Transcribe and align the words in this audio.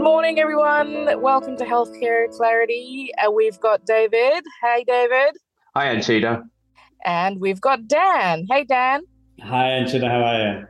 Good 0.00 0.04
morning, 0.04 0.38
everyone. 0.38 1.20
Welcome 1.20 1.58
to 1.58 1.64
Healthcare 1.66 2.34
Clarity. 2.34 3.10
Uh, 3.18 3.30
we've 3.30 3.60
got 3.60 3.84
David. 3.84 4.42
Hey, 4.62 4.82
David. 4.86 5.36
Hi, 5.76 5.88
Anchita. 5.88 6.42
And 7.04 7.38
we've 7.38 7.60
got 7.60 7.86
Dan. 7.86 8.46
Hey, 8.50 8.64
Dan. 8.64 9.02
Hi, 9.42 9.72
Anchita. 9.72 10.08
How 10.08 10.22
are 10.22 10.38
you? 10.38 10.66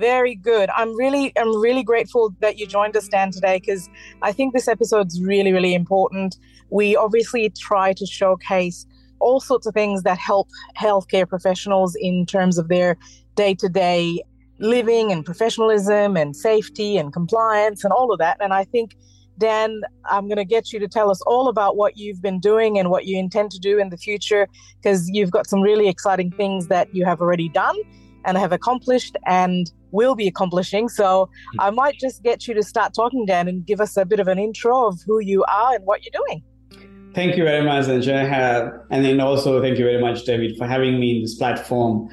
Very 0.00 0.34
good. 0.34 0.70
I'm 0.74 0.96
really, 0.96 1.34
I'm 1.36 1.54
really 1.60 1.82
grateful 1.82 2.34
that 2.40 2.58
you 2.58 2.66
joined 2.66 2.96
us, 2.96 3.08
Dan, 3.08 3.30
today 3.30 3.58
because 3.58 3.90
I 4.22 4.32
think 4.32 4.54
this 4.54 4.68
episode's 4.68 5.20
really, 5.20 5.52
really 5.52 5.74
important. 5.74 6.38
We 6.70 6.96
obviously 6.96 7.50
try 7.50 7.92
to 7.92 8.06
showcase 8.06 8.86
all 9.20 9.38
sorts 9.38 9.66
of 9.66 9.74
things 9.74 10.02
that 10.04 10.16
help 10.16 10.48
healthcare 10.78 11.28
professionals 11.28 11.94
in 11.94 12.24
terms 12.24 12.56
of 12.56 12.68
their 12.68 12.96
day-to-day 13.34 14.22
living 14.62 15.10
and 15.10 15.24
professionalism 15.24 16.16
and 16.16 16.34
safety 16.34 16.96
and 16.96 17.12
compliance 17.12 17.84
and 17.84 17.92
all 17.92 18.12
of 18.12 18.18
that. 18.20 18.36
And 18.40 18.54
I 18.54 18.64
think, 18.64 18.96
Dan, 19.38 19.82
I'm 20.04 20.28
going 20.28 20.36
to 20.36 20.44
get 20.44 20.72
you 20.72 20.78
to 20.78 20.88
tell 20.88 21.10
us 21.10 21.20
all 21.22 21.48
about 21.48 21.76
what 21.76 21.96
you've 21.96 22.22
been 22.22 22.38
doing 22.38 22.78
and 22.78 22.88
what 22.88 23.04
you 23.04 23.18
intend 23.18 23.50
to 23.50 23.58
do 23.58 23.78
in 23.78 23.90
the 23.90 23.96
future 23.96 24.46
because 24.80 25.10
you've 25.10 25.32
got 25.32 25.48
some 25.48 25.60
really 25.60 25.88
exciting 25.88 26.30
things 26.30 26.68
that 26.68 26.94
you 26.94 27.04
have 27.04 27.20
already 27.20 27.48
done 27.48 27.76
and 28.24 28.38
have 28.38 28.52
accomplished 28.52 29.16
and 29.26 29.72
will 29.90 30.14
be 30.14 30.28
accomplishing. 30.28 30.88
So 30.88 31.28
I 31.58 31.68
hmm. 31.68 31.74
might 31.74 31.98
just 31.98 32.22
get 32.22 32.46
you 32.46 32.54
to 32.54 32.62
start 32.62 32.94
talking, 32.94 33.26
Dan, 33.26 33.48
and 33.48 33.66
give 33.66 33.80
us 33.80 33.96
a 33.96 34.04
bit 34.04 34.20
of 34.20 34.28
an 34.28 34.38
intro 34.38 34.86
of 34.86 35.00
who 35.04 35.18
you 35.18 35.44
are 35.44 35.74
and 35.74 35.84
what 35.84 36.02
you're 36.04 36.24
doing. 36.24 36.42
Thank 37.14 37.36
you 37.36 37.44
very 37.44 37.64
much, 37.64 37.88
Angela. 37.88 38.22
Uh, 38.22 38.70
and 38.90 39.04
then 39.04 39.20
also 39.20 39.60
thank 39.60 39.76
you 39.76 39.84
very 39.84 40.00
much, 40.00 40.24
David, 40.24 40.56
for 40.56 40.66
having 40.66 40.98
me 40.98 41.16
in 41.16 41.22
this 41.22 41.34
platform. 41.34 42.08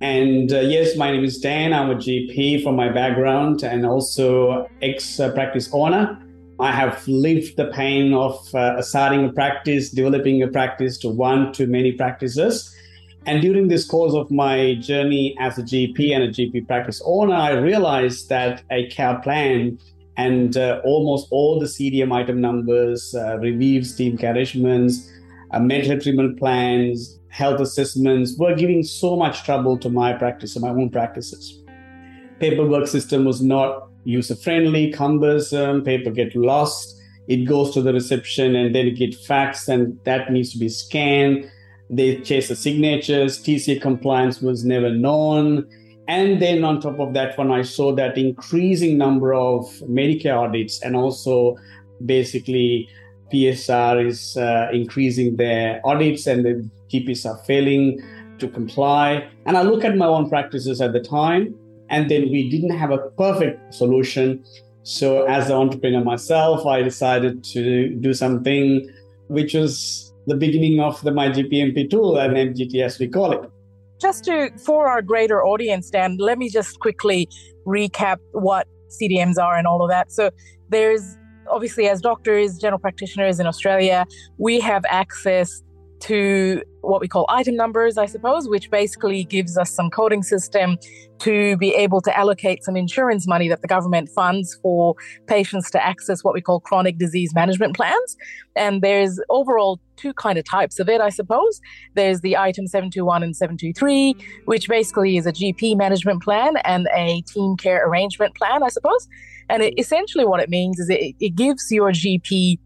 And 0.00 0.50
uh, 0.50 0.60
yes, 0.60 0.96
my 0.96 1.10
name 1.10 1.24
is 1.24 1.38
Dan. 1.38 1.74
I'm 1.74 1.90
a 1.90 1.94
GP 1.94 2.62
from 2.62 2.74
my 2.74 2.88
background 2.88 3.62
and 3.62 3.84
also 3.84 4.66
ex 4.80 5.16
practice 5.34 5.68
owner. 5.72 6.18
I 6.58 6.72
have 6.72 7.06
lived 7.06 7.56
the 7.56 7.66
pain 7.66 8.14
of 8.14 8.54
uh, 8.54 8.80
starting 8.82 9.26
a 9.26 9.32
practice, 9.32 9.90
developing 9.90 10.42
a 10.42 10.48
practice 10.48 10.96
to 10.98 11.08
one 11.08 11.52
to 11.54 11.66
many 11.66 11.92
practices. 11.92 12.74
And 13.26 13.42
during 13.42 13.68
this 13.68 13.86
course 13.86 14.14
of 14.14 14.30
my 14.30 14.74
journey 14.80 15.36
as 15.38 15.58
a 15.58 15.62
GP 15.62 16.14
and 16.14 16.24
a 16.24 16.28
GP 16.28 16.66
practice 16.66 17.02
owner, 17.04 17.34
I 17.34 17.52
realized 17.52 18.30
that 18.30 18.62
a 18.70 18.88
care 18.88 19.18
plan 19.20 19.78
and 20.16 20.56
uh, 20.56 20.80
almost 20.84 21.28
all 21.30 21.60
the 21.60 21.66
CDM 21.66 22.12
item 22.12 22.40
numbers, 22.40 23.14
uh, 23.14 23.38
reviews, 23.38 23.94
team 23.96 24.16
care 24.16 24.34
regimens, 24.34 25.10
uh, 25.50 25.60
mental 25.60 26.00
treatment 26.00 26.38
plans, 26.38 27.19
health 27.30 27.60
assessments 27.60 28.36
were 28.36 28.54
giving 28.54 28.82
so 28.82 29.16
much 29.16 29.44
trouble 29.44 29.78
to 29.78 29.88
my 29.88 30.12
practice 30.12 30.56
and 30.56 30.64
my 30.64 30.70
own 30.70 30.90
practices. 30.90 31.62
Paperwork 32.38 32.86
system 32.86 33.24
was 33.24 33.40
not 33.40 33.88
user 34.04 34.34
friendly, 34.34 34.90
cumbersome, 34.92 35.82
paper 35.82 36.10
get 36.10 36.34
lost, 36.34 37.00
it 37.28 37.44
goes 37.44 37.72
to 37.74 37.82
the 37.82 37.92
reception 37.92 38.56
and 38.56 38.74
then 38.74 38.88
it 38.88 38.96
get 38.96 39.12
faxed 39.12 39.68
and 39.68 39.98
that 40.04 40.32
needs 40.32 40.52
to 40.52 40.58
be 40.58 40.68
scanned. 40.68 41.48
They 41.88 42.16
chase 42.20 42.48
the 42.48 42.56
signatures, 42.56 43.40
TCA 43.42 43.80
compliance 43.80 44.40
was 44.40 44.64
never 44.64 44.90
known. 44.90 45.68
And 46.08 46.42
then 46.42 46.64
on 46.64 46.80
top 46.80 46.98
of 46.98 47.14
that, 47.14 47.38
when 47.38 47.52
I 47.52 47.62
saw 47.62 47.94
that 47.94 48.18
increasing 48.18 48.98
number 48.98 49.32
of 49.32 49.64
Medicare 49.88 50.36
audits 50.36 50.82
and 50.82 50.96
also 50.96 51.56
basically 52.04 52.88
PSR 53.32 54.06
is 54.06 54.36
uh, 54.36 54.68
increasing 54.72 55.36
their 55.36 55.80
audits 55.84 56.26
and 56.26 56.44
the 56.44 56.68
GPs 56.90 57.24
are 57.26 57.38
failing 57.44 58.00
to 58.38 58.48
comply. 58.48 59.28
And 59.46 59.56
I 59.56 59.62
look 59.62 59.84
at 59.84 59.96
my 59.96 60.06
own 60.06 60.28
practices 60.28 60.80
at 60.80 60.92
the 60.92 61.00
time, 61.00 61.54
and 61.88 62.10
then 62.10 62.30
we 62.30 62.50
didn't 62.50 62.76
have 62.76 62.90
a 62.90 62.98
perfect 63.16 63.74
solution. 63.74 64.44
So, 64.82 65.24
as 65.26 65.48
an 65.50 65.56
entrepreneur 65.56 66.02
myself, 66.02 66.66
I 66.66 66.82
decided 66.82 67.44
to 67.44 67.94
do 67.96 68.14
something 68.14 68.88
which 69.28 69.54
was 69.54 70.12
the 70.26 70.34
beginning 70.34 70.80
of 70.80 71.00
the 71.02 71.10
MyGPMP 71.10 71.90
tool 71.90 72.18
and 72.18 72.34
MGT 72.34 72.82
as 72.82 72.98
we 72.98 73.08
call 73.08 73.32
it. 73.32 73.50
Just 74.00 74.24
to, 74.24 74.50
for 74.58 74.88
our 74.88 75.02
greater 75.02 75.44
audience, 75.44 75.90
Dan, 75.90 76.16
let 76.18 76.38
me 76.38 76.48
just 76.48 76.80
quickly 76.80 77.28
recap 77.66 78.16
what 78.32 78.66
CDMs 78.88 79.38
are 79.38 79.56
and 79.56 79.66
all 79.66 79.82
of 79.82 79.90
that. 79.90 80.10
So, 80.10 80.30
there's 80.70 81.18
obviously, 81.50 81.88
as 81.88 82.00
doctors, 82.00 82.58
general 82.58 82.78
practitioners 82.78 83.38
in 83.38 83.46
Australia, 83.46 84.06
we 84.38 84.60
have 84.60 84.84
access 84.88 85.62
to 86.00 86.62
what 86.82 87.00
we 87.00 87.08
call 87.08 87.26
item 87.28 87.56
numbers, 87.56 87.98
I 87.98 88.04
mm-hmm. 88.04 88.12
suppose, 88.12 88.48
which 88.48 88.70
basically 88.70 89.24
gives 89.24 89.56
us 89.58 89.70
some 89.70 89.90
coding 89.90 90.22
system 90.22 90.78
to 91.20 91.56
be 91.58 91.74
able 91.74 92.00
to 92.00 92.18
allocate 92.18 92.64
some 92.64 92.76
insurance 92.76 93.26
money 93.26 93.48
that 93.48 93.60
the 93.60 93.68
government 93.68 94.08
funds 94.08 94.58
for 94.62 94.94
patients 95.26 95.70
to 95.72 95.84
access 95.84 96.24
what 96.24 96.32
we 96.32 96.40
call 96.40 96.60
chronic 96.60 96.98
disease 96.98 97.34
management 97.34 97.76
plans. 97.76 98.16
And 98.56 98.80
there's 98.80 99.20
overall 99.28 99.78
two 99.96 100.14
kind 100.14 100.38
of 100.38 100.44
types 100.44 100.80
of 100.80 100.88
it, 100.88 101.00
I 101.00 101.10
suppose. 101.10 101.60
There's 101.94 102.22
the 102.22 102.36
item 102.36 102.66
721 102.66 103.22
and 103.22 103.36
723, 103.36 104.14
mm-hmm. 104.14 104.42
which 104.46 104.68
basically 104.68 105.18
is 105.18 105.26
a 105.26 105.32
GP 105.32 105.76
management 105.76 106.22
plan 106.22 106.56
and 106.64 106.88
a 106.94 107.20
team 107.22 107.56
care 107.56 107.86
arrangement 107.86 108.34
plan, 108.36 108.62
I 108.62 108.68
suppose. 108.68 109.06
And 109.50 109.62
it, 109.62 109.74
essentially 109.76 110.24
what 110.24 110.40
it 110.40 110.48
means 110.48 110.78
is 110.78 110.88
it, 110.88 111.14
it 111.20 111.34
gives 111.34 111.70
your 111.70 111.92
GP 111.92 112.58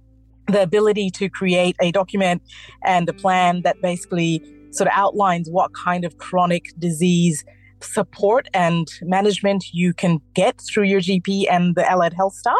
the 0.47 0.63
ability 0.63 1.11
to 1.11 1.29
create 1.29 1.77
a 1.81 1.91
document 1.93 2.43
and 2.85 3.09
a 3.09 3.13
plan 3.13 3.63
that 3.63 3.81
basically 3.81 4.43
sort 4.71 4.89
of 4.89 4.93
outlines 4.95 5.49
what 5.51 5.73
kind 5.75 6.05
of 6.05 6.19
chronic 6.19 6.67
disease 6.79 7.45
support 7.81 8.49
and 8.55 8.89
management 9.03 9.65
you 9.73 9.93
can 9.93 10.21
get 10.35 10.61
through 10.61 10.85
your 10.85 11.01
GP 11.01 11.47
and 11.51 11.75
the 11.75 11.89
allied 11.91 12.15
health 12.15 12.35
staff. 12.35 12.55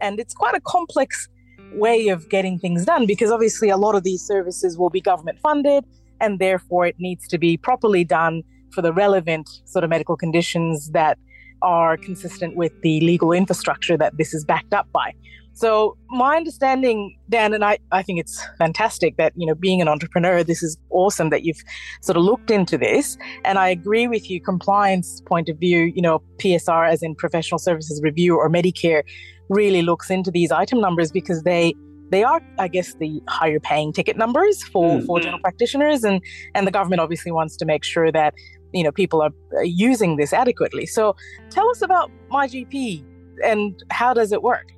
And 0.00 0.18
it's 0.18 0.34
quite 0.34 0.54
a 0.54 0.60
complex 0.60 1.28
way 1.74 2.08
of 2.08 2.28
getting 2.28 2.58
things 2.58 2.84
done 2.84 3.06
because 3.06 3.30
obviously 3.30 3.68
a 3.68 3.76
lot 3.76 3.94
of 3.94 4.02
these 4.02 4.22
services 4.22 4.76
will 4.76 4.90
be 4.90 5.00
government 5.00 5.38
funded 5.40 5.84
and 6.20 6.38
therefore 6.38 6.86
it 6.86 6.96
needs 6.98 7.26
to 7.28 7.38
be 7.38 7.56
properly 7.56 8.04
done 8.04 8.42
for 8.72 8.82
the 8.82 8.92
relevant 8.92 9.48
sort 9.64 9.84
of 9.84 9.90
medical 9.90 10.16
conditions 10.16 10.90
that 10.90 11.18
are 11.62 11.96
consistent 11.96 12.56
with 12.56 12.72
the 12.82 13.00
legal 13.00 13.32
infrastructure 13.32 13.96
that 13.96 14.16
this 14.18 14.34
is 14.34 14.44
backed 14.44 14.74
up 14.74 14.88
by. 14.92 15.12
So 15.54 15.96
my 16.08 16.36
understanding, 16.36 17.16
Dan, 17.28 17.52
and 17.52 17.64
I, 17.64 17.78
I 17.90 18.02
think 18.02 18.18
it's 18.18 18.42
fantastic 18.58 19.16
that, 19.16 19.32
you 19.36 19.46
know, 19.46 19.54
being 19.54 19.80
an 19.80 19.88
entrepreneur, 19.88 20.42
this 20.42 20.62
is 20.62 20.78
awesome 20.90 21.30
that 21.30 21.44
you've 21.44 21.62
sort 22.00 22.16
of 22.16 22.24
looked 22.24 22.50
into 22.50 22.78
this. 22.78 23.18
And 23.44 23.58
I 23.58 23.68
agree 23.68 24.08
with 24.08 24.30
you, 24.30 24.40
compliance 24.40 25.20
point 25.26 25.48
of 25.48 25.58
view, 25.58 25.92
you 25.94 26.02
know, 26.02 26.22
PSR 26.38 26.88
as 26.88 27.02
in 27.02 27.14
professional 27.14 27.58
services 27.58 28.00
review 28.02 28.36
or 28.36 28.48
Medicare 28.48 29.02
really 29.48 29.82
looks 29.82 30.10
into 30.10 30.30
these 30.30 30.50
item 30.50 30.80
numbers 30.80 31.12
because 31.12 31.42
they 31.42 31.74
they 32.10 32.24
are, 32.24 32.42
I 32.58 32.68
guess, 32.68 32.94
the 32.96 33.22
higher 33.26 33.58
paying 33.58 33.90
ticket 33.90 34.18
numbers 34.18 34.62
for, 34.64 34.98
mm. 34.98 35.06
for 35.06 35.18
general 35.18 35.40
practitioners 35.40 36.04
and 36.04 36.22
and 36.54 36.66
the 36.66 36.70
government 36.70 37.00
obviously 37.00 37.32
wants 37.32 37.56
to 37.56 37.64
make 37.64 37.84
sure 37.84 38.12
that, 38.12 38.34
you 38.72 38.82
know, 38.84 38.92
people 38.92 39.22
are 39.22 39.32
using 39.64 40.16
this 40.16 40.32
adequately. 40.32 40.86
So 40.86 41.16
tell 41.50 41.68
us 41.70 41.80
about 41.80 42.10
MyGP 42.30 43.04
and 43.44 43.82
how 43.90 44.12
does 44.12 44.32
it 44.32 44.42
work? 44.42 44.72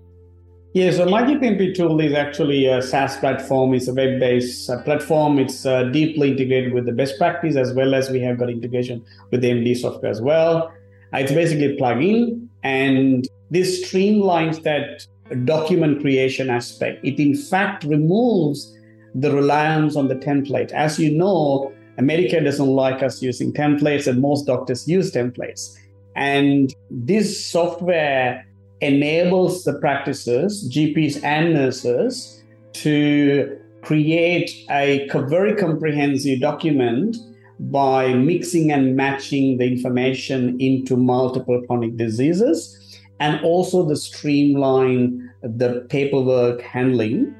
Yeah, 0.74 0.90
so 0.90 1.06
MyGPMP 1.06 1.76
tool 1.76 2.00
is 2.00 2.14
actually 2.14 2.66
a 2.66 2.82
SaaS 2.82 3.16
platform. 3.18 3.74
It's 3.74 3.86
a 3.86 3.94
web-based 3.94 4.68
uh, 4.68 4.82
platform. 4.82 5.38
It's 5.38 5.64
uh, 5.64 5.84
deeply 5.84 6.32
integrated 6.32 6.72
with 6.74 6.84
the 6.84 6.90
best 6.90 7.16
practice 7.16 7.54
as 7.54 7.72
well 7.72 7.94
as 7.94 8.10
we 8.10 8.18
have 8.22 8.38
got 8.38 8.50
integration 8.50 9.04
with 9.30 9.42
the 9.42 9.50
MD 9.50 9.76
software 9.76 10.10
as 10.10 10.20
well. 10.20 10.72
Uh, 11.12 11.18
it's 11.18 11.30
basically 11.30 11.66
a 11.66 11.76
plugin, 11.76 12.48
and 12.64 13.28
this 13.52 13.84
streamlines 13.84 14.64
that 14.64 15.06
document 15.44 16.00
creation 16.00 16.50
aspect. 16.50 17.04
It 17.04 17.20
in 17.20 17.36
fact 17.36 17.84
removes 17.84 18.76
the 19.14 19.30
reliance 19.30 19.94
on 19.94 20.08
the 20.08 20.16
template. 20.16 20.72
As 20.72 20.98
you 20.98 21.16
know, 21.16 21.72
Medicare 22.00 22.42
doesn't 22.42 22.66
like 22.66 23.00
us 23.00 23.22
using 23.22 23.52
templates, 23.52 24.08
and 24.08 24.20
most 24.20 24.46
doctors 24.46 24.88
use 24.88 25.12
templates. 25.12 25.78
And 26.16 26.74
this 26.90 27.46
software 27.46 28.44
enables 28.80 29.64
the 29.64 29.74
practices, 29.74 30.68
GPs 30.70 31.22
and 31.22 31.54
nurses, 31.54 32.42
to 32.74 33.58
create 33.82 34.50
a 34.70 35.08
very 35.28 35.54
comprehensive 35.54 36.40
document 36.40 37.16
by 37.60 38.12
mixing 38.14 38.72
and 38.72 38.96
matching 38.96 39.58
the 39.58 39.64
information 39.64 40.60
into 40.60 40.96
multiple 40.96 41.62
chronic 41.66 41.96
diseases 41.96 43.00
and 43.20 43.42
also 43.44 43.84
the 43.84 43.96
streamline 43.96 45.30
the 45.42 45.86
paperwork 45.88 46.62
handling. 46.62 47.34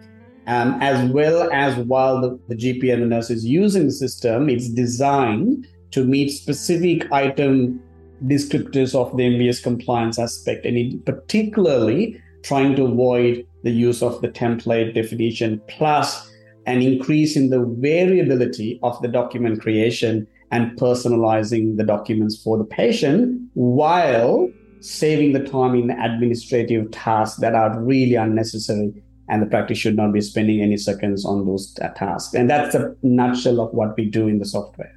Um, 0.46 0.76
as 0.82 1.10
well 1.10 1.50
as 1.52 1.74
while 1.86 2.20
the, 2.20 2.38
the 2.48 2.54
gp 2.54 2.92
and 2.92 3.02
the 3.02 3.06
nurse 3.06 3.30
is 3.30 3.46
using 3.46 3.86
the 3.86 3.92
system 3.92 4.50
it's 4.50 4.68
designed 4.68 5.66
to 5.90 6.04
meet 6.04 6.28
specific 6.28 7.10
item 7.10 7.80
descriptors 8.26 8.94
of 8.94 9.16
the 9.16 9.24
MBS 9.24 9.62
compliance 9.62 10.18
aspect, 10.18 10.64
and 10.66 10.76
in 10.76 11.00
particularly 11.02 12.20
trying 12.42 12.76
to 12.76 12.84
avoid 12.84 13.46
the 13.62 13.70
use 13.70 14.02
of 14.02 14.20
the 14.20 14.28
template 14.28 14.94
definition 14.94 15.60
plus 15.68 16.30
an 16.66 16.82
increase 16.82 17.36
in 17.36 17.50
the 17.50 17.64
variability 17.78 18.78
of 18.82 19.00
the 19.02 19.08
document 19.08 19.60
creation 19.60 20.26
and 20.50 20.78
personalizing 20.78 21.76
the 21.76 21.84
documents 21.84 22.42
for 22.42 22.56
the 22.58 22.64
patient 22.64 23.40
while 23.54 24.48
saving 24.80 25.32
the 25.32 25.42
time 25.44 25.74
in 25.74 25.90
administrative 25.90 26.90
tasks 26.90 27.40
that 27.40 27.54
are 27.54 27.80
really 27.80 28.14
unnecessary 28.14 28.92
and 29.28 29.42
the 29.42 29.46
practice 29.46 29.78
should 29.78 29.96
not 29.96 30.12
be 30.12 30.20
spending 30.20 30.60
any 30.60 30.76
seconds 30.76 31.24
on 31.24 31.46
those 31.46 31.74
tasks. 31.96 32.34
And 32.34 32.48
that's 32.48 32.74
a 32.74 32.94
nutshell 33.02 33.60
of 33.60 33.72
what 33.72 33.96
we 33.96 34.04
do 34.04 34.28
in 34.28 34.38
the 34.38 34.44
software 34.44 34.93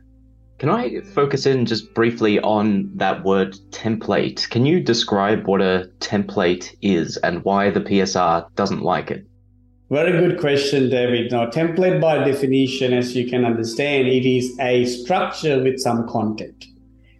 can 0.59 0.69
I 0.69 1.01
focus 1.01 1.45
in 1.45 1.65
just 1.65 1.94
briefly 1.94 2.39
on 2.39 2.89
that 2.95 3.24
word 3.24 3.56
template? 3.69 4.50
Can 4.50 4.65
you 4.65 4.80
describe 4.80 5.45
what 5.48 5.62
a 5.62 5.89
template 6.00 6.75
is 6.81 7.18
and 7.18 7.44
why 7.44 7.69
the 7.69 7.81
PSR 7.81 8.48
doesn't 8.56 8.81
like 8.81 9.12
it? 9.12 9.25
Very 9.89 10.12
good 10.12 10.39
question, 10.39 10.89
David. 10.89 11.31
Now, 11.31 11.50
template 11.50 12.01
by 12.01 12.24
definition, 12.24 12.92
as 12.92 13.15
you 13.15 13.30
can 13.30 13.45
understand, 13.45 14.07
it 14.07 14.25
is 14.25 14.57
a 14.59 14.86
structure 14.86 15.62
with 15.63 15.80
some 15.80 16.07
content. 16.09 16.65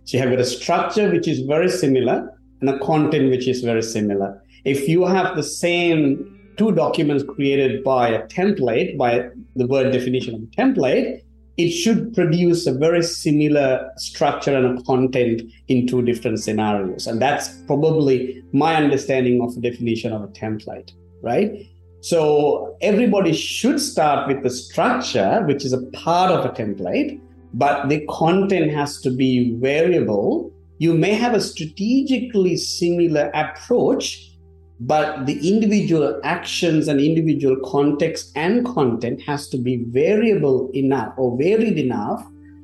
So 0.06 0.18
you 0.18 0.24
have 0.24 0.32
got 0.32 0.40
a 0.40 0.46
structure 0.46 1.10
which 1.10 1.28
is 1.28 1.42
very 1.42 1.70
similar 1.70 2.34
and 2.60 2.70
a 2.70 2.80
content 2.80 3.30
which 3.30 3.48
is 3.48 3.62
very 3.62 3.84
similar. 3.84 4.42
If 4.66 4.90
you 4.90 5.06
have 5.06 5.36
the 5.36 5.44
same 5.44 6.54
two 6.58 6.72
documents 6.72 7.24
created 7.24 7.84
by 7.84 8.10
a 8.10 8.26
template, 8.28 8.98
by 8.98 9.30
the 9.56 9.68
word 9.68 9.94
definition 9.94 10.34
of 10.36 10.42
template, 10.58 11.22
it 11.58 11.72
should 11.72 12.14
produce 12.14 12.68
a 12.68 12.72
very 12.72 13.02
similar 13.02 13.92
structure 13.98 14.56
and 14.56 14.86
content 14.86 15.42
in 15.68 15.88
two 15.88 16.04
different 16.04 16.40
scenarios. 16.40 17.08
And 17.08 17.20
that's 17.20 17.50
probably 17.66 18.44
my 18.54 18.76
understanding 18.76 19.42
of 19.42 19.56
the 19.56 19.62
definition 19.62 20.14
of 20.14 20.22
a 20.22 20.28
template, 20.28 20.92
right? 21.24 21.68
So 22.02 22.78
everybody 22.82 23.34
should 23.34 23.80
start 23.80 24.28
with 24.28 24.44
the 24.44 24.52
structure, 24.52 25.44
which 25.48 25.66
is 25.66 25.74
a 25.74 25.82
part 25.88 26.32
of 26.32 26.46
a 26.46 26.50
template, 26.50 27.20
but 27.54 27.90
the 27.90 28.06
content 28.08 28.72
has 28.72 29.02
to 29.02 29.10
be 29.10 29.56
variable. 29.60 30.54
You 30.78 30.94
may 30.94 31.16
have 31.16 31.34
a 31.34 31.42
strategically 31.42 32.56
similar 32.56 33.32
approach, 33.34 34.37
but 34.80 35.26
the 35.26 35.48
individual 35.48 36.20
actions 36.24 36.88
and 36.88 37.00
individual 37.00 37.58
context 37.66 38.32
and 38.36 38.66
content 38.66 39.22
has 39.22 39.50
to 39.50 39.58
be 39.58 39.84
variable 39.90 40.70
enough 40.74 41.14
or 41.18 41.38
varied 41.38 41.78
enough 41.78 42.24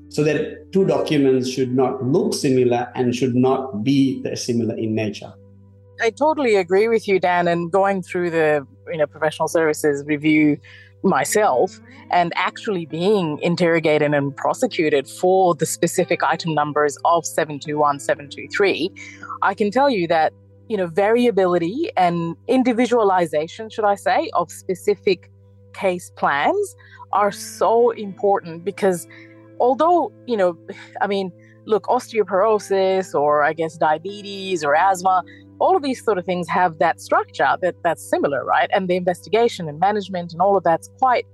so 0.09 0.23
that 0.23 0.71
two 0.71 0.85
documents 0.85 1.49
should 1.49 1.73
not 1.73 2.03
look 2.03 2.33
similar 2.33 2.91
and 2.93 3.15
should 3.15 3.35
not 3.35 3.83
be 3.83 4.23
similar 4.35 4.75
in 4.77 4.93
nature. 4.93 5.33
I 6.01 6.11
totally 6.11 6.55
agree 6.55 6.87
with 6.87 7.07
you, 7.07 7.19
Dan. 7.19 7.47
And 7.47 7.71
going 7.71 8.03
through 8.03 8.29
the 8.29 8.67
you 8.87 8.97
know 8.97 9.07
professional 9.07 9.47
services 9.47 10.03
review 10.05 10.57
myself 11.03 11.79
and 12.11 12.31
actually 12.35 12.85
being 12.85 13.39
interrogated 13.41 14.13
and 14.13 14.35
prosecuted 14.35 15.07
for 15.07 15.53
the 15.55 15.65
specific 15.65 16.23
item 16.23 16.53
numbers 16.53 16.97
of 17.03 17.25
721 17.25 17.99
723 17.99 18.89
i 19.41 19.53
can 19.53 19.69
tell 19.69 19.89
you 19.89 20.07
that 20.07 20.31
you 20.69 20.77
know, 20.77 20.87
variability 20.87 21.91
and 21.97 22.35
individualization, 22.47 23.69
should 23.69 23.85
I 23.85 23.95
say, 23.95 24.29
of 24.33 24.51
specific 24.51 25.29
case 25.73 26.11
plans 26.15 26.75
are 27.11 27.31
so 27.31 27.91
important 27.91 28.63
because 28.63 29.07
although, 29.59 30.11
you 30.25 30.37
know, 30.37 30.57
I 31.01 31.07
mean, 31.07 31.31
look, 31.65 31.83
osteoporosis 31.83 33.13
or 33.13 33.43
I 33.43 33.53
guess 33.53 33.77
diabetes 33.77 34.63
or 34.63 34.75
asthma, 34.75 35.23
all 35.59 35.77
of 35.77 35.83
these 35.83 36.03
sort 36.03 36.17
of 36.17 36.25
things 36.25 36.47
have 36.49 36.79
that 36.79 36.99
structure 36.99 37.55
that 37.61 37.75
that's 37.83 38.03
similar, 38.09 38.43
right? 38.43 38.69
And 38.73 38.89
the 38.89 38.95
investigation 38.95 39.69
and 39.69 39.79
management 39.79 40.33
and 40.33 40.41
all 40.41 40.57
of 40.57 40.63
that's 40.63 40.89
quite, 40.99 41.25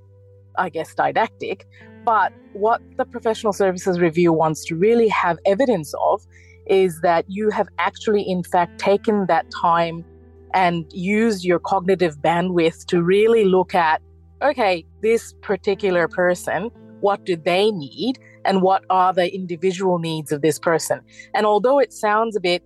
I 0.57 0.69
guess, 0.69 0.93
didactic. 0.93 1.65
But 2.05 2.33
what 2.53 2.81
the 2.97 3.05
professional 3.05 3.53
services 3.53 3.99
review 3.99 4.31
wants 4.31 4.65
to 4.65 4.75
really 4.75 5.07
have 5.09 5.39
evidence 5.45 5.93
of 5.99 6.25
is 6.69 7.01
that 7.01 7.25
you 7.27 7.50
have 7.50 7.68
actually, 7.77 8.21
in 8.21 8.44
fact, 8.44 8.80
taken 8.80 9.25
that 9.27 9.45
time 9.62 10.06
and 10.54 10.86
used 10.92 11.44
your 11.44 11.60
cognitive 11.60 12.18
bandwidth 12.19 12.86
to 12.86 13.04
really 13.04 13.45
look 13.45 13.75
at 13.75 14.01
okay, 14.42 14.86
this 15.01 15.33
particular 15.42 16.07
person, 16.07 16.69
what 17.01 17.25
do 17.25 17.36
they 17.36 17.71
need? 17.71 18.19
And 18.45 18.62
what 18.62 18.83
are 18.89 19.13
the 19.13 19.33
individual 19.33 20.00
needs 20.00 20.31
of 20.31 20.42
this 20.42 20.60
person? 20.60 21.01
And 21.33 21.45
although 21.45 21.80
it 21.80 21.94
sounds 21.94 22.36
a 22.36 22.39
bit 22.39 22.63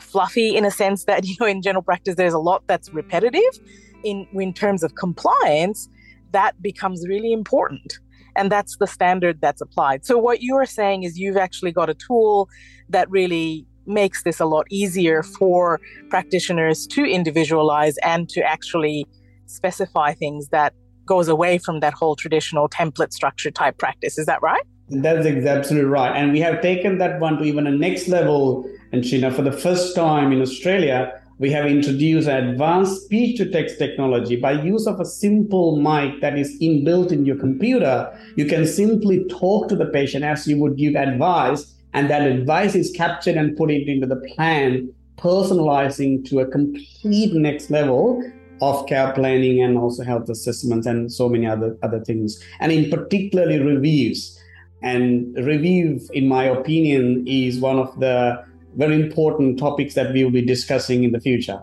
fluffy 0.00 0.56
in 0.56 0.64
a 0.64 0.70
sense 0.70 1.04
that, 1.04 1.24
you 1.26 1.36
know, 1.40 1.46
in 1.46 1.62
general 1.62 1.82
practice, 1.82 2.16
there's 2.16 2.34
a 2.34 2.38
lot 2.38 2.62
that's 2.66 2.92
repetitive 2.92 3.60
in, 4.04 4.26
in 4.34 4.52
terms 4.52 4.82
of 4.82 4.94
compliance, 4.96 5.88
that 6.32 6.60
becomes 6.60 7.06
really 7.08 7.32
important. 7.32 7.98
And 8.36 8.50
that's 8.50 8.76
the 8.78 8.86
standard 8.86 9.40
that's 9.40 9.60
applied. 9.60 10.04
So, 10.04 10.18
what 10.18 10.42
you 10.42 10.56
are 10.56 10.66
saying 10.66 11.04
is 11.04 11.18
you've 11.18 11.36
actually 11.36 11.72
got 11.72 11.88
a 11.88 11.94
tool 11.94 12.48
that 12.88 13.08
really 13.10 13.66
makes 13.86 14.22
this 14.22 14.40
a 14.40 14.46
lot 14.46 14.66
easier 14.70 15.22
for 15.22 15.80
practitioners 16.08 16.86
to 16.86 17.04
individualize 17.04 17.96
and 17.98 18.28
to 18.30 18.42
actually 18.42 19.06
specify 19.46 20.14
things 20.14 20.48
that 20.48 20.72
goes 21.06 21.28
away 21.28 21.58
from 21.58 21.80
that 21.80 21.92
whole 21.92 22.16
traditional 22.16 22.68
template 22.68 23.12
structure 23.12 23.50
type 23.50 23.76
practice. 23.78 24.18
Is 24.18 24.26
that 24.26 24.40
right? 24.42 24.62
That's 24.88 25.26
absolutely 25.26 25.88
right. 25.88 26.14
And 26.14 26.32
we 26.32 26.40
have 26.40 26.60
taken 26.60 26.98
that 26.98 27.20
one 27.20 27.38
to 27.38 27.44
even 27.44 27.66
a 27.66 27.70
next 27.70 28.08
level. 28.08 28.68
And 28.92 29.02
Sheena, 29.02 29.34
for 29.34 29.42
the 29.42 29.52
first 29.52 29.94
time 29.94 30.32
in 30.32 30.40
Australia, 30.40 31.20
we 31.38 31.50
have 31.50 31.66
introduced 31.66 32.28
advanced 32.28 33.02
speech 33.04 33.36
to 33.38 33.50
text 33.50 33.78
technology. 33.78 34.36
By 34.36 34.52
use 34.52 34.86
of 34.86 35.00
a 35.00 35.04
simple 35.04 35.76
mic 35.76 36.20
that 36.20 36.38
is 36.38 36.56
inbuilt 36.60 37.12
in 37.12 37.26
your 37.26 37.36
computer 37.36 38.16
you 38.36 38.46
can 38.46 38.66
simply 38.66 39.24
talk 39.24 39.68
to 39.68 39.76
the 39.76 39.86
patient 39.86 40.24
as 40.24 40.46
you 40.46 40.58
would 40.58 40.76
give 40.76 40.94
advice 40.94 41.74
and 41.92 42.10
that 42.10 42.22
advice 42.26 42.74
is 42.74 42.90
captured 42.90 43.36
and 43.36 43.56
put 43.56 43.70
it 43.70 43.88
into 43.88 44.06
the 44.06 44.20
plan 44.34 44.92
personalizing 45.16 46.24
to 46.28 46.40
a 46.40 46.46
complete 46.46 47.32
next 47.34 47.70
level 47.70 48.22
of 48.60 48.86
care 48.86 49.12
planning 49.12 49.62
and 49.62 49.78
also 49.78 50.02
health 50.02 50.28
assessments 50.28 50.86
and 50.86 51.12
so 51.12 51.28
many 51.28 51.46
other 51.46 51.76
other 51.82 52.00
things. 52.04 52.42
And 52.60 52.72
in 52.72 52.90
particularly 52.90 53.58
reviews. 53.60 54.40
And 54.82 55.34
review 55.36 56.00
in 56.12 56.28
my 56.28 56.44
opinion 56.44 57.24
is 57.26 57.58
one 57.58 57.78
of 57.78 57.98
the 58.00 58.44
very 58.76 59.00
important 59.00 59.58
topics 59.58 59.94
that 59.94 60.12
we 60.12 60.24
will 60.24 60.30
be 60.30 60.44
discussing 60.44 61.04
in 61.04 61.12
the 61.12 61.20
future. 61.20 61.62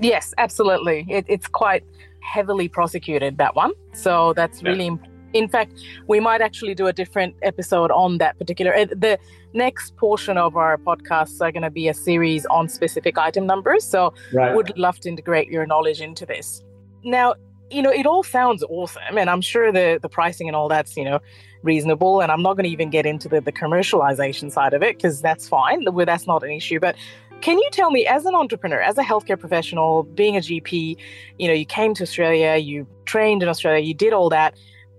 Yes, 0.00 0.32
absolutely. 0.38 1.06
It, 1.08 1.24
it's 1.28 1.46
quite 1.46 1.84
heavily 2.22 2.68
prosecuted, 2.68 3.38
that 3.38 3.54
one. 3.54 3.72
So 3.92 4.32
that's 4.34 4.62
really 4.62 4.86
yeah. 4.86 4.96
In 5.32 5.48
fact, 5.48 5.74
we 6.08 6.18
might 6.18 6.40
actually 6.40 6.74
do 6.74 6.88
a 6.88 6.92
different 6.92 7.36
episode 7.42 7.92
on 7.92 8.18
that 8.18 8.36
particular. 8.38 8.74
Uh, 8.74 8.86
the 8.86 9.16
next 9.52 9.96
portion 9.96 10.36
of 10.36 10.56
our 10.56 10.76
podcasts 10.76 11.40
are 11.40 11.52
going 11.52 11.62
to 11.62 11.70
be 11.70 11.86
a 11.86 11.94
series 11.94 12.46
on 12.46 12.68
specific 12.68 13.16
item 13.16 13.46
numbers. 13.46 13.84
So, 13.84 14.12
right. 14.32 14.54
would 14.54 14.76
love 14.76 14.98
to 15.00 15.08
integrate 15.08 15.48
your 15.48 15.66
knowledge 15.66 16.00
into 16.00 16.26
this. 16.26 16.64
Now, 17.04 17.34
you 17.70 17.82
know, 17.82 17.90
it 17.90 18.06
all 18.06 18.22
sounds 18.22 18.62
awesome, 18.68 19.16
and 19.16 19.30
I'm 19.30 19.40
sure 19.40 19.72
the 19.72 19.98
the 20.00 20.08
pricing 20.08 20.48
and 20.48 20.56
all 20.56 20.68
that's 20.68 20.96
you 20.96 21.04
know 21.04 21.20
reasonable. 21.62 22.20
And 22.20 22.32
I'm 22.32 22.42
not 22.42 22.54
going 22.54 22.64
to 22.64 22.70
even 22.70 22.90
get 22.90 23.06
into 23.06 23.28
the, 23.28 23.40
the 23.40 23.52
commercialization 23.52 24.50
side 24.50 24.74
of 24.74 24.82
it 24.82 24.96
because 24.96 25.20
that's 25.20 25.48
fine. 25.48 25.84
That's 25.84 26.26
not 26.26 26.42
an 26.42 26.50
issue. 26.50 26.80
But 26.80 26.96
can 27.40 27.58
you 27.58 27.68
tell 27.72 27.90
me, 27.90 28.06
as 28.06 28.26
an 28.26 28.34
entrepreneur, 28.34 28.80
as 28.80 28.98
a 28.98 29.02
healthcare 29.02 29.38
professional, 29.38 30.02
being 30.02 30.36
a 30.36 30.40
GP, 30.40 30.96
you 31.38 31.48
know, 31.48 31.54
you 31.54 31.64
came 31.64 31.94
to 31.94 32.02
Australia, 32.02 32.56
you 32.56 32.86
trained 33.06 33.42
in 33.42 33.48
Australia, 33.48 33.82
you 33.84 33.94
did 33.94 34.12
all 34.12 34.28
that. 34.30 34.54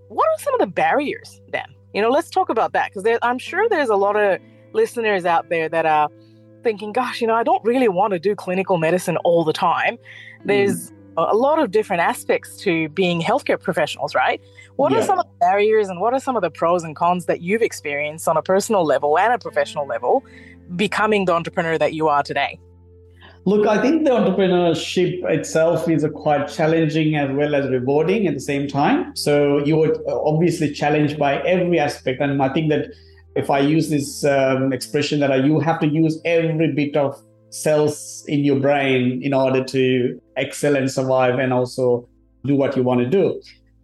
What 0.07 0.27
are 0.27 0.39
some 0.39 0.53
of 0.53 0.59
the 0.59 0.67
barriers 0.67 1.41
then? 1.49 1.67
You 1.93 2.01
know, 2.01 2.09
let's 2.09 2.29
talk 2.29 2.49
about 2.49 2.73
that 2.73 2.91
because 2.93 3.17
I'm 3.21 3.37
sure 3.37 3.67
there's 3.69 3.89
a 3.89 3.95
lot 3.95 4.15
of 4.15 4.39
listeners 4.73 5.25
out 5.25 5.49
there 5.49 5.69
that 5.69 5.85
are 5.85 6.09
thinking, 6.63 6.91
gosh, 6.91 7.21
you 7.21 7.27
know, 7.27 7.35
I 7.35 7.43
don't 7.43 7.63
really 7.63 7.87
want 7.89 8.13
to 8.13 8.19
do 8.19 8.35
clinical 8.35 8.77
medicine 8.77 9.17
all 9.17 9.43
the 9.43 9.53
time. 9.53 9.97
There's 10.45 10.91
mm 10.91 11.00
a 11.17 11.35
lot 11.35 11.59
of 11.59 11.71
different 11.71 12.01
aspects 12.01 12.55
to 12.57 12.89
being 12.89 13.21
healthcare 13.21 13.59
professionals, 13.59 14.15
right? 14.15 14.41
What 14.75 14.91
yeah. 14.91 14.99
are 14.99 15.03
some 15.03 15.19
of 15.19 15.25
the 15.25 15.37
barriers 15.39 15.89
and 15.89 15.99
what 15.99 16.13
are 16.13 16.19
some 16.19 16.35
of 16.35 16.41
the 16.41 16.49
pros 16.49 16.83
and 16.83 16.95
cons 16.95 17.25
that 17.25 17.41
you've 17.41 17.61
experienced 17.61 18.27
on 18.27 18.37
a 18.37 18.41
personal 18.41 18.85
level 18.85 19.17
and 19.17 19.33
a 19.33 19.37
professional 19.37 19.85
level 19.85 20.23
becoming 20.75 21.25
the 21.25 21.33
entrepreneur 21.33 21.77
that 21.77 21.93
you 21.93 22.07
are 22.07 22.23
today? 22.23 22.59
Look, 23.45 23.65
I 23.65 23.81
think 23.81 24.03
the 24.03 24.11
entrepreneurship 24.11 25.27
itself 25.29 25.89
is 25.89 26.05
quite 26.13 26.47
challenging 26.47 27.15
as 27.15 27.35
well 27.35 27.55
as 27.55 27.67
rewarding 27.69 28.27
at 28.27 28.35
the 28.35 28.39
same 28.39 28.67
time. 28.67 29.15
So 29.15 29.57
you 29.65 29.83
are 29.83 29.95
obviously 30.07 30.71
challenged 30.71 31.17
by 31.17 31.41
every 31.41 31.79
aspect. 31.79 32.21
And 32.21 32.41
I 32.41 32.49
think 32.49 32.69
that 32.69 32.93
if 33.35 33.49
I 33.49 33.59
use 33.59 33.89
this 33.89 34.23
um, 34.23 34.71
expression 34.71 35.19
that 35.21 35.31
I, 35.31 35.37
you 35.37 35.59
have 35.59 35.79
to 35.79 35.87
use 35.87 36.21
every 36.23 36.71
bit 36.71 36.95
of 36.95 37.19
cells 37.51 38.23
in 38.27 38.43
your 38.43 38.59
brain 38.59 39.21
in 39.21 39.33
order 39.33 39.63
to 39.63 40.19
excel 40.37 40.75
and 40.75 40.89
survive 40.89 41.37
and 41.37 41.53
also 41.53 42.07
do 42.45 42.55
what 42.55 42.75
you 42.75 42.83
want 42.83 43.01
to 43.01 43.07
do. 43.07 43.39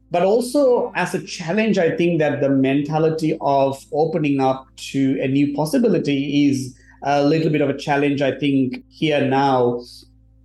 But 0.09 0.23
also, 0.23 0.91
as 0.95 1.13
a 1.13 1.21
challenge, 1.21 1.77
I 1.77 1.95
think 1.95 2.19
that 2.19 2.39
the 2.39 2.49
mentality 2.49 3.37
of 3.41 3.85
opening 3.91 4.39
up 4.39 4.65
to 4.91 5.19
a 5.21 5.27
new 5.27 5.53
possibility 5.53 6.47
is 6.47 6.77
a 7.03 7.23
little 7.23 7.51
bit 7.51 7.61
of 7.61 7.69
a 7.69 7.77
challenge, 7.77 8.21
I 8.21 8.31
think, 8.31 8.83
here 8.89 9.21
now. 9.27 9.81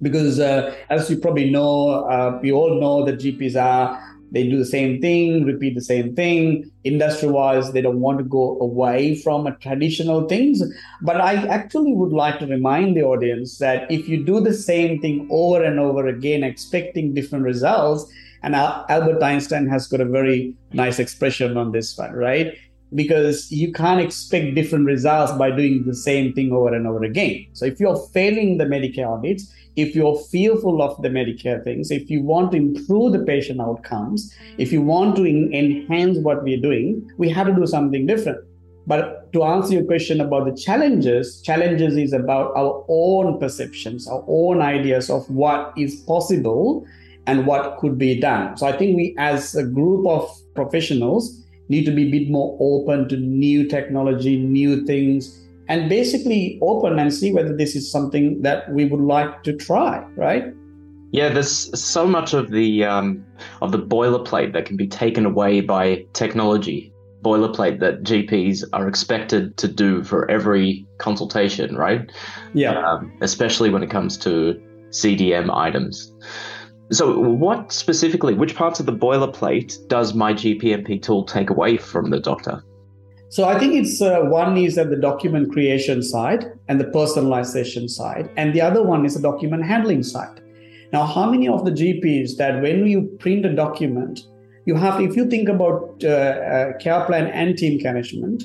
Because 0.02 0.40
uh, 0.40 0.74
as 0.90 1.08
you 1.08 1.16
probably 1.16 1.48
know, 1.48 1.90
uh, 1.90 2.40
we 2.42 2.50
all 2.50 2.80
know 2.80 3.04
that 3.06 3.20
GPs 3.20 3.54
are 3.54 3.96
they 4.32 4.48
do 4.48 4.58
the 4.58 4.64
same 4.64 5.00
thing, 5.00 5.44
repeat 5.44 5.74
the 5.74 5.82
same 5.82 6.16
thing. 6.16 6.70
Industry 6.84 7.28
wise, 7.28 7.70
they 7.72 7.82
don't 7.82 8.00
want 8.00 8.18
to 8.18 8.24
go 8.24 8.58
away 8.60 9.14
from 9.16 9.54
traditional 9.60 10.26
things. 10.26 10.62
But 11.02 11.20
I 11.20 11.34
actually 11.46 11.92
would 11.92 12.12
like 12.12 12.38
to 12.38 12.46
remind 12.46 12.96
the 12.96 13.02
audience 13.02 13.58
that 13.58 13.90
if 13.92 14.08
you 14.08 14.24
do 14.24 14.40
the 14.40 14.54
same 14.54 15.00
thing 15.00 15.28
over 15.30 15.62
and 15.62 15.78
over 15.78 16.06
again, 16.06 16.42
expecting 16.42 17.12
different 17.12 17.44
results, 17.44 18.10
and 18.42 18.56
Albert 18.56 19.22
Einstein 19.22 19.68
has 19.68 19.86
got 19.86 20.00
a 20.00 20.06
very 20.06 20.54
nice 20.72 20.98
expression 20.98 21.56
on 21.56 21.70
this 21.70 21.96
one, 21.96 22.12
right? 22.12 22.54
Because 22.94 23.50
you 23.50 23.72
can't 23.72 24.00
expect 24.00 24.54
different 24.54 24.86
results 24.86 25.32
by 25.32 25.50
doing 25.50 25.84
the 25.84 25.94
same 25.94 26.32
thing 26.32 26.52
over 26.52 26.74
and 26.74 26.86
over 26.86 27.04
again. 27.04 27.46
So 27.52 27.64
if 27.64 27.80
you're 27.80 27.96
failing 28.12 28.58
the 28.58 28.64
Medicare 28.64 29.08
audits, 29.08 29.52
if 29.76 29.96
you're 29.96 30.18
fearful 30.30 30.82
of 30.82 31.00
the 31.00 31.08
Medicare 31.08 31.62
things, 31.64 31.90
if 31.90 32.10
you 32.10 32.22
want 32.22 32.52
to 32.52 32.58
improve 32.58 33.12
the 33.12 33.24
patient 33.24 33.60
outcomes, 33.60 34.34
if 34.58 34.70
you 34.72 34.82
want 34.82 35.16
to 35.16 35.24
enhance 35.24 36.18
what 36.18 36.42
we're 36.42 36.60
doing, 36.60 37.10
we 37.16 37.30
have 37.30 37.46
to 37.46 37.54
do 37.54 37.66
something 37.66 38.06
different. 38.06 38.44
But 38.86 39.32
to 39.32 39.44
answer 39.44 39.74
your 39.74 39.84
question 39.84 40.20
about 40.20 40.44
the 40.44 40.60
challenges, 40.60 41.40
challenges 41.42 41.96
is 41.96 42.12
about 42.12 42.52
our 42.56 42.84
own 42.88 43.38
perceptions, 43.38 44.08
our 44.08 44.24
own 44.26 44.60
ideas 44.60 45.08
of 45.08 45.28
what 45.30 45.72
is 45.76 45.96
possible 46.02 46.84
and 47.26 47.46
what 47.46 47.78
could 47.78 47.96
be 47.96 48.18
done. 48.20 48.56
So 48.56 48.66
I 48.66 48.76
think 48.76 48.96
we, 48.96 49.14
as 49.18 49.54
a 49.54 49.64
group 49.64 50.06
of 50.06 50.28
professionals, 50.54 51.41
need 51.72 51.86
to 51.86 51.90
be 51.90 52.06
a 52.08 52.10
bit 52.10 52.30
more 52.30 52.56
open 52.60 53.08
to 53.08 53.16
new 53.16 53.66
technology, 53.66 54.36
new 54.38 54.84
things, 54.84 55.40
and 55.68 55.88
basically 55.88 56.58
open 56.60 56.98
and 56.98 57.12
see 57.12 57.32
whether 57.32 57.56
this 57.56 57.74
is 57.74 57.90
something 57.90 58.42
that 58.42 58.70
we 58.72 58.84
would 58.84 59.00
like 59.00 59.42
to 59.44 59.56
try, 59.56 60.04
right? 60.16 60.52
Yeah, 61.12 61.28
there's 61.28 61.54
so 61.78 62.06
much 62.06 62.32
of 62.34 62.50
the 62.50 62.84
um, 62.84 63.24
of 63.60 63.72
the 63.72 63.78
boilerplate 63.78 64.52
that 64.52 64.64
can 64.64 64.76
be 64.76 64.86
taken 64.86 65.26
away 65.26 65.60
by 65.60 66.04
technology. 66.12 66.92
Boilerplate 67.22 67.80
that 67.80 68.02
GPs 68.02 68.64
are 68.72 68.88
expected 68.88 69.56
to 69.58 69.68
do 69.68 70.02
for 70.02 70.30
every 70.30 70.86
consultation, 70.98 71.76
right? 71.76 72.10
Yeah. 72.54 72.78
Um, 72.78 73.12
especially 73.20 73.70
when 73.70 73.82
it 73.82 73.90
comes 73.90 74.16
to 74.18 74.60
CDM 74.90 75.54
items. 75.54 76.12
So, 76.90 77.18
what 77.18 77.72
specifically, 77.72 78.34
which 78.34 78.54
parts 78.54 78.80
of 78.80 78.86
the 78.86 78.92
boilerplate 78.92 79.88
does 79.88 80.14
my 80.14 80.34
GPMP 80.34 81.00
tool 81.00 81.24
take 81.24 81.48
away 81.48 81.76
from 81.76 82.10
the 82.10 82.20
doctor? 82.20 82.62
So, 83.30 83.44
I 83.44 83.58
think 83.58 83.74
it's 83.74 84.02
uh, 84.02 84.20
one 84.24 84.58
is 84.58 84.76
at 84.76 84.90
the 84.90 84.96
document 84.96 85.52
creation 85.52 86.02
side 86.02 86.46
and 86.68 86.80
the 86.80 86.84
personalization 86.84 87.88
side, 87.88 88.28
and 88.36 88.54
the 88.54 88.60
other 88.60 88.82
one 88.82 89.06
is 89.06 89.14
the 89.14 89.22
document 89.22 89.64
handling 89.64 90.02
side. 90.02 90.40
Now, 90.92 91.06
how 91.06 91.30
many 91.30 91.48
of 91.48 91.64
the 91.64 91.70
GPs 91.70 92.36
that 92.36 92.60
when 92.60 92.86
you 92.86 93.02
print 93.18 93.46
a 93.46 93.54
document, 93.54 94.20
you 94.66 94.74
have, 94.74 95.00
if 95.00 95.16
you 95.16 95.28
think 95.28 95.48
about 95.48 96.04
uh, 96.04 96.08
uh, 96.08 96.78
care 96.78 97.04
plan 97.06 97.26
and 97.28 97.56
team 97.56 97.80
management, 97.82 98.44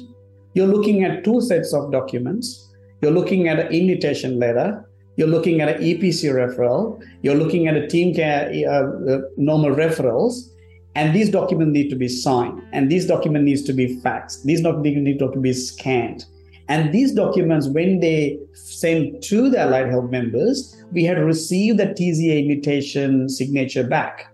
you're 0.54 0.68
looking 0.68 1.04
at 1.04 1.24
two 1.24 1.42
sets 1.42 1.74
of 1.74 1.92
documents. 1.92 2.74
You're 3.02 3.12
looking 3.12 3.48
at 3.48 3.60
an 3.60 3.68
invitation 3.68 4.40
letter 4.40 4.87
you're 5.18 5.28
looking 5.28 5.62
at 5.62 5.68
an 5.68 5.82
EPC 5.82 6.32
referral, 6.32 7.04
you're 7.24 7.36
looking 7.36 7.68
at 7.68 7.76
a 7.76 7.88
team 7.88 8.14
care 8.14 8.50
uh, 8.70 9.14
uh, 9.14 9.22
normal 9.36 9.72
referrals, 9.72 10.52
and 10.96 11.14
these 11.14 11.30
documents 11.30 11.74
need 11.74 11.90
to 11.90 11.96
be 11.96 12.08
signed, 12.08 12.62
and 12.72 12.90
these 12.92 13.06
documents 13.06 13.46
needs 13.46 13.64
to 13.64 13.74
be 13.74 14.00
faxed, 14.02 14.44
these 14.44 14.62
documents 14.62 15.02
need 15.02 15.20
to 15.20 15.30
be 15.40 15.54
scanned. 15.54 16.26
And 16.70 16.94
these 16.94 17.14
documents, 17.14 17.68
when 17.68 18.00
they 18.00 18.40
send 18.54 19.24
to 19.24 19.50
the 19.50 19.60
allied 19.60 19.90
health 19.90 20.12
members, 20.12 20.76
we 20.92 21.04
had 21.04 21.18
received 21.18 21.80
the 21.80 21.88
TCA 21.88 22.44
invitation 22.44 23.30
signature 23.30 23.88
back, 23.88 24.34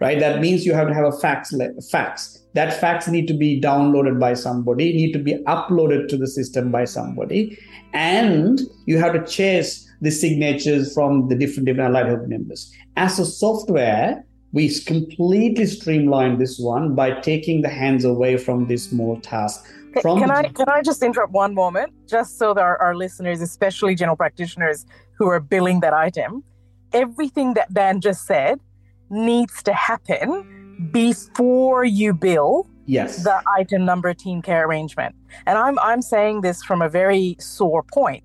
right? 0.00 0.20
That 0.20 0.40
means 0.40 0.64
you 0.64 0.72
have 0.72 0.86
to 0.88 0.94
have 0.94 1.06
a 1.06 1.18
fax. 1.18 1.52
fax. 1.90 2.38
That 2.54 2.80
fax 2.80 3.08
need 3.08 3.26
to 3.26 3.34
be 3.34 3.60
downloaded 3.60 4.20
by 4.20 4.34
somebody, 4.34 4.92
need 4.92 5.12
to 5.14 5.18
be 5.18 5.34
uploaded 5.48 6.06
to 6.08 6.16
the 6.16 6.28
system 6.28 6.70
by 6.70 6.84
somebody, 6.84 7.58
and 7.92 8.60
you 8.86 8.98
have 8.98 9.12
to 9.14 9.24
chase 9.24 9.90
the 10.04 10.10
signatures 10.10 10.94
from 10.94 11.28
the 11.28 11.34
different 11.34 11.66
different 11.66 11.88
allied 11.88 12.06
health 12.06 12.28
members. 12.28 12.72
As 12.96 13.18
a 13.18 13.26
software, 13.26 14.24
we 14.52 14.72
completely 14.80 15.66
streamlined 15.66 16.40
this 16.40 16.58
one 16.58 16.94
by 16.94 17.20
taking 17.20 17.62
the 17.62 17.68
hands 17.68 18.04
away 18.04 18.36
from 18.36 18.68
this 18.68 18.84
small 18.90 19.20
task. 19.20 19.66
From 20.02 20.18
can 20.18 20.30
I 20.30 20.42
can 20.44 20.68
I 20.68 20.82
just 20.82 21.02
interrupt 21.02 21.32
one 21.32 21.54
moment, 21.54 21.92
just 22.06 22.38
so 22.38 22.54
that 22.54 22.60
our, 22.60 22.76
our 22.78 22.94
listeners, 22.94 23.40
especially 23.40 23.94
general 23.94 24.16
practitioners 24.16 24.86
who 25.18 25.28
are 25.28 25.40
billing 25.40 25.80
that 25.80 25.92
item, 25.92 26.44
everything 26.92 27.54
that 27.54 27.72
Dan 27.72 28.00
just 28.00 28.26
said 28.26 28.60
needs 29.10 29.62
to 29.62 29.72
happen 29.72 30.90
before 30.92 31.84
you 31.84 32.12
bill 32.12 32.66
yes 32.86 33.22
the 33.22 33.42
item 33.46 33.84
number 33.84 34.12
team 34.12 34.42
care 34.42 34.66
arrangement 34.66 35.14
and 35.46 35.56
i'm 35.56 35.78
i'm 35.78 36.02
saying 36.02 36.40
this 36.40 36.62
from 36.62 36.82
a 36.82 36.88
very 36.88 37.36
sore 37.38 37.82
point 37.82 38.23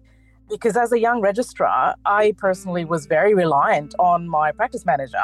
because 0.50 0.76
as 0.76 0.92
a 0.92 1.00
young 1.00 1.22
registrar, 1.22 1.96
I 2.06 2.34
personally 2.38 2.86
was 2.86 3.06
very 3.06 3.34
reliant 3.34 3.96
on 4.00 4.28
my 4.28 4.52
practice 4.52 4.86
manager 4.86 5.18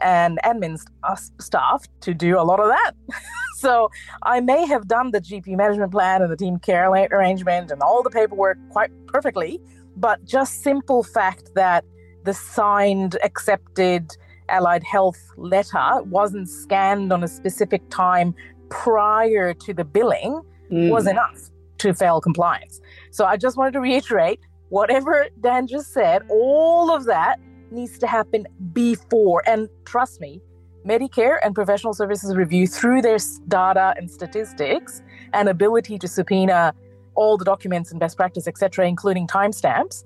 and 0.00 0.38
admin 0.44 0.80
uh, 1.02 1.16
staff 1.40 1.84
to 2.00 2.14
do 2.14 2.38
a 2.38 2.42
lot 2.42 2.60
of 2.60 2.68
that. 2.68 2.92
so 3.56 3.90
I 4.22 4.40
may 4.40 4.66
have 4.66 4.88
done 4.88 5.10
the 5.10 5.20
GP 5.20 5.56
management 5.56 5.92
plan 5.92 6.22
and 6.22 6.32
the 6.32 6.36
team 6.36 6.58
care 6.58 6.90
arrangement 6.90 7.70
and 7.70 7.82
all 7.82 8.02
the 8.02 8.10
paperwork 8.10 8.58
quite 8.70 8.90
perfectly, 9.06 9.60
but 9.96 10.24
just 10.24 10.62
simple 10.62 11.02
fact 11.02 11.50
that 11.54 11.84
the 12.24 12.34
signed, 12.34 13.16
accepted 13.22 14.16
allied 14.48 14.82
health 14.82 15.20
letter 15.36 16.02
wasn't 16.04 16.48
scanned 16.48 17.12
on 17.12 17.22
a 17.22 17.28
specific 17.28 17.82
time 17.90 18.34
prior 18.68 19.54
to 19.54 19.72
the 19.72 19.84
billing 19.84 20.40
mm. 20.70 20.90
was 20.90 21.06
enough 21.06 21.50
to 21.78 21.94
fail 21.94 22.20
compliance. 22.20 22.80
So 23.10 23.24
I 23.24 23.36
just 23.36 23.56
wanted 23.56 23.72
to 23.72 23.80
reiterate 23.80 24.40
whatever 24.70 25.28
Dan 25.40 25.66
just 25.66 25.92
said, 25.92 26.22
all 26.30 26.90
of 26.90 27.04
that 27.04 27.38
needs 27.70 27.98
to 27.98 28.06
happen 28.06 28.46
before. 28.72 29.42
And 29.46 29.68
trust 29.84 30.20
me, 30.20 30.40
Medicare 30.86 31.38
and 31.44 31.54
professional 31.54 31.92
services 31.92 32.34
review 32.34 32.66
through 32.66 33.02
their 33.02 33.18
data 33.48 33.94
and 33.96 34.10
statistics 34.10 35.02
and 35.34 35.48
ability 35.48 35.98
to 35.98 36.08
subpoena 36.08 36.74
all 37.14 37.36
the 37.36 37.44
documents 37.44 37.90
and 37.90 38.00
best 38.00 38.16
practice, 38.16 38.48
etc., 38.48 38.88
including 38.88 39.26
timestamps, 39.26 40.04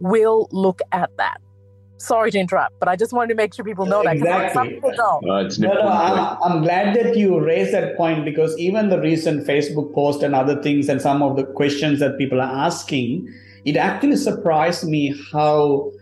will 0.00 0.48
look 0.50 0.80
at 0.92 1.16
that. 1.16 1.38
Sorry 1.98 2.30
to 2.30 2.38
interrupt, 2.38 2.78
but 2.78 2.88
I 2.88 2.94
just 2.94 3.12
wanted 3.12 3.28
to 3.28 3.34
make 3.34 3.52
sure 3.52 3.64
people 3.64 3.84
know 3.84 4.04
that. 4.04 4.16
Exactly. 4.16 4.54
Some 4.54 4.68
people 4.68 4.92
don't. 4.94 5.28
Uh, 5.28 5.42
no, 5.58 5.74
no, 5.74 5.88
I'm, 5.88 6.38
I'm 6.42 6.62
glad 6.62 6.94
that 6.94 7.16
you 7.16 7.40
raised 7.40 7.74
that 7.74 7.96
point 7.96 8.24
because 8.24 8.56
even 8.56 8.88
the 8.88 9.00
recent 9.00 9.44
Facebook 9.46 9.92
post 9.92 10.22
and 10.22 10.32
other 10.32 10.62
things 10.62 10.88
and 10.88 11.02
some 11.02 11.22
of 11.22 11.36
the 11.36 11.44
questions 11.44 11.98
that 11.98 12.16
people 12.16 12.40
are 12.40 12.66
asking, 12.66 13.28
it 13.64 13.76
actually 13.76 14.16
surprised 14.16 14.84
me 14.88 15.14
how 15.32 15.92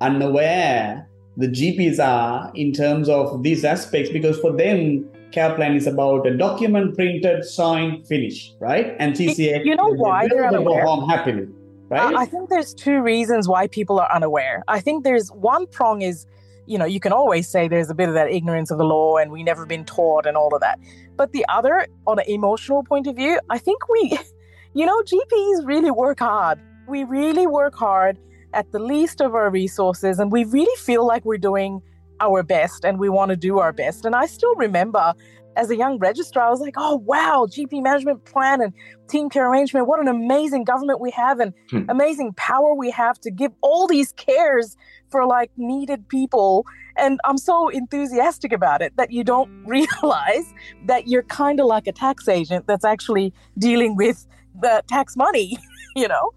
unaware 0.00 1.08
the 1.36 1.48
GPs 1.48 1.98
are 1.98 2.50
in 2.54 2.72
terms 2.72 3.08
of 3.08 3.42
these 3.42 3.64
aspects 3.64 4.10
because 4.10 4.38
for 4.38 4.52
them, 4.52 5.08
care 5.30 5.54
plan 5.54 5.74
is 5.74 5.86
about 5.86 6.26
a 6.26 6.36
document 6.36 6.94
printed, 6.94 7.44
signed, 7.44 8.06
finished, 8.06 8.54
right? 8.60 8.94
And 8.98 9.14
TCA, 9.14 9.64
you 9.64 9.74
know 9.74 9.94
why 9.94 10.28
they, 10.28 10.36
are 10.36 10.46
unaware? 10.46 10.84
Home 10.84 11.08
happily, 11.08 11.48
right? 11.88 12.14
Uh, 12.14 12.18
I 12.18 12.26
think 12.26 12.50
there's 12.50 12.74
two 12.74 13.00
reasons 13.00 13.48
why 13.48 13.66
people 13.66 13.98
are 13.98 14.12
unaware. 14.14 14.62
I 14.68 14.80
think 14.80 15.04
there's 15.04 15.30
one 15.30 15.66
prong 15.68 16.02
is, 16.02 16.26
you 16.66 16.76
know, 16.76 16.84
you 16.84 17.00
can 17.00 17.12
always 17.12 17.48
say 17.48 17.66
there's 17.66 17.88
a 17.88 17.94
bit 17.94 18.08
of 18.08 18.14
that 18.14 18.30
ignorance 18.30 18.70
of 18.70 18.76
the 18.76 18.84
law 18.84 19.16
and 19.16 19.32
we 19.32 19.42
never 19.42 19.64
been 19.64 19.86
taught 19.86 20.26
and 20.26 20.36
all 20.36 20.54
of 20.54 20.60
that. 20.60 20.78
But 21.16 21.32
the 21.32 21.46
other, 21.48 21.86
on 22.06 22.18
an 22.18 22.26
emotional 22.28 22.84
point 22.84 23.06
of 23.06 23.16
view, 23.16 23.40
I 23.48 23.56
think 23.56 23.88
we, 23.88 24.18
you 24.74 24.84
know, 24.84 25.02
GPs 25.02 25.66
really 25.66 25.90
work 25.90 26.18
hard 26.18 26.60
we 26.86 27.04
really 27.04 27.46
work 27.46 27.74
hard 27.74 28.18
at 28.54 28.70
the 28.72 28.78
least 28.78 29.20
of 29.20 29.34
our 29.34 29.50
resources 29.50 30.18
and 30.18 30.30
we 30.30 30.44
really 30.44 30.76
feel 30.76 31.06
like 31.06 31.24
we're 31.24 31.38
doing 31.38 31.80
our 32.20 32.42
best 32.42 32.84
and 32.84 32.98
we 32.98 33.08
want 33.08 33.30
to 33.30 33.36
do 33.36 33.58
our 33.58 33.72
best. 33.72 34.04
And 34.04 34.14
I 34.14 34.26
still 34.26 34.54
remember 34.56 35.14
as 35.56 35.70
a 35.70 35.76
young 35.76 35.98
registrar, 35.98 36.46
I 36.46 36.50
was 36.50 36.60
like, 36.60 36.74
oh, 36.76 36.96
wow, 36.96 37.46
GP 37.48 37.82
management 37.82 38.24
plan 38.24 38.60
and 38.60 38.72
team 39.08 39.28
care 39.28 39.50
arrangement. 39.50 39.86
What 39.86 40.00
an 40.00 40.08
amazing 40.08 40.64
government 40.64 41.00
we 41.00 41.10
have 41.10 41.40
and 41.40 41.52
hmm. 41.70 41.82
amazing 41.88 42.32
power 42.34 42.74
we 42.74 42.90
have 42.90 43.20
to 43.20 43.30
give 43.30 43.52
all 43.60 43.86
these 43.86 44.12
cares 44.12 44.76
for 45.10 45.26
like 45.26 45.50
needed 45.56 46.08
people. 46.08 46.64
And 46.96 47.20
I'm 47.24 47.38
so 47.38 47.68
enthusiastic 47.68 48.52
about 48.52 48.82
it 48.82 48.96
that 48.96 49.10
you 49.10 49.24
don't 49.24 49.50
realize 49.66 50.54
that 50.86 51.08
you're 51.08 51.24
kind 51.24 51.60
of 51.60 51.66
like 51.66 51.86
a 51.86 51.92
tax 51.92 52.28
agent 52.28 52.66
that's 52.66 52.84
actually 52.84 53.32
dealing 53.58 53.96
with 53.96 54.26
the 54.60 54.82
tax 54.88 55.16
money, 55.16 55.58
you 55.96 56.08
know? 56.08 56.32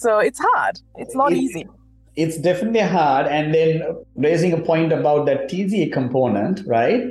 So 0.00 0.18
it's 0.18 0.38
hard. 0.38 0.80
It's 0.96 1.14
not 1.14 1.32
easy. 1.34 1.66
It's 2.16 2.38
definitely 2.38 2.80
hard. 2.80 3.26
And 3.26 3.54
then 3.54 3.82
raising 4.16 4.54
a 4.54 4.60
point 4.60 4.92
about 4.92 5.26
that 5.26 5.50
TCA 5.50 5.92
component, 5.92 6.62
right? 6.66 7.02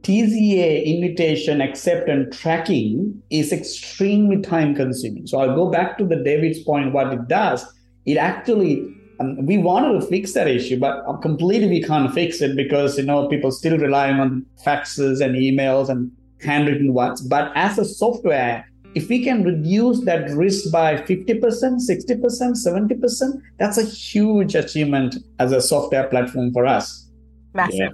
TCA 0.00 0.84
invitation, 0.84 1.60
accept, 1.60 2.08
and 2.08 2.32
tracking 2.32 3.22
is 3.28 3.52
extremely 3.52 4.40
time 4.40 4.74
consuming. 4.74 5.26
So 5.26 5.40
I'll 5.40 5.54
go 5.54 5.70
back 5.70 5.98
to 5.98 6.06
the 6.06 6.16
David's 6.16 6.60
point. 6.60 6.94
What 6.94 7.12
it 7.12 7.28
does, 7.28 7.66
it 8.06 8.16
actually 8.16 8.82
And 9.20 9.46
we 9.46 9.58
wanted 9.58 10.00
to 10.00 10.06
fix 10.06 10.32
that 10.32 10.48
issue, 10.48 10.78
but 10.80 11.04
uh, 11.06 11.16
completely 11.18 11.68
we 11.68 11.82
can't 11.82 12.12
fix 12.12 12.40
it 12.40 12.56
because 12.56 12.98
you 12.98 13.04
know 13.04 13.28
people 13.28 13.52
still 13.52 13.76
relying 13.78 14.18
on 14.18 14.44
faxes 14.64 15.20
and 15.24 15.36
emails 15.36 15.90
and 15.90 16.10
handwritten 16.40 16.94
ones. 16.94 17.20
But 17.20 17.52
as 17.54 17.78
a 17.78 17.84
software, 17.84 18.64
if 18.94 19.08
we 19.08 19.24
can 19.24 19.42
reduce 19.42 20.04
that 20.04 20.30
risk 20.30 20.70
by 20.70 20.96
50%, 20.96 21.40
60%, 21.40 22.18
70%, 22.20 23.42
that's 23.58 23.78
a 23.78 23.84
huge 23.84 24.54
achievement 24.54 25.16
as 25.38 25.52
a 25.52 25.60
software 25.60 26.08
platform 26.08 26.52
for 26.52 26.66
us. 26.66 27.08
Massive. 27.54 27.78
Yeah. 27.78 27.88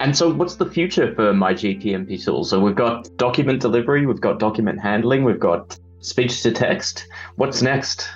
And 0.00 0.16
so, 0.16 0.32
what's 0.32 0.56
the 0.56 0.66
future 0.66 1.12
for 1.14 1.32
my 1.32 1.52
GPMP 1.54 2.22
tool? 2.22 2.44
So, 2.44 2.60
we've 2.60 2.76
got 2.76 3.08
document 3.16 3.60
delivery, 3.60 4.06
we've 4.06 4.20
got 4.20 4.38
document 4.38 4.80
handling, 4.80 5.24
we've 5.24 5.40
got 5.40 5.78
speech 6.00 6.42
to 6.42 6.52
text. 6.52 7.08
What's 7.36 7.62
next? 7.62 8.08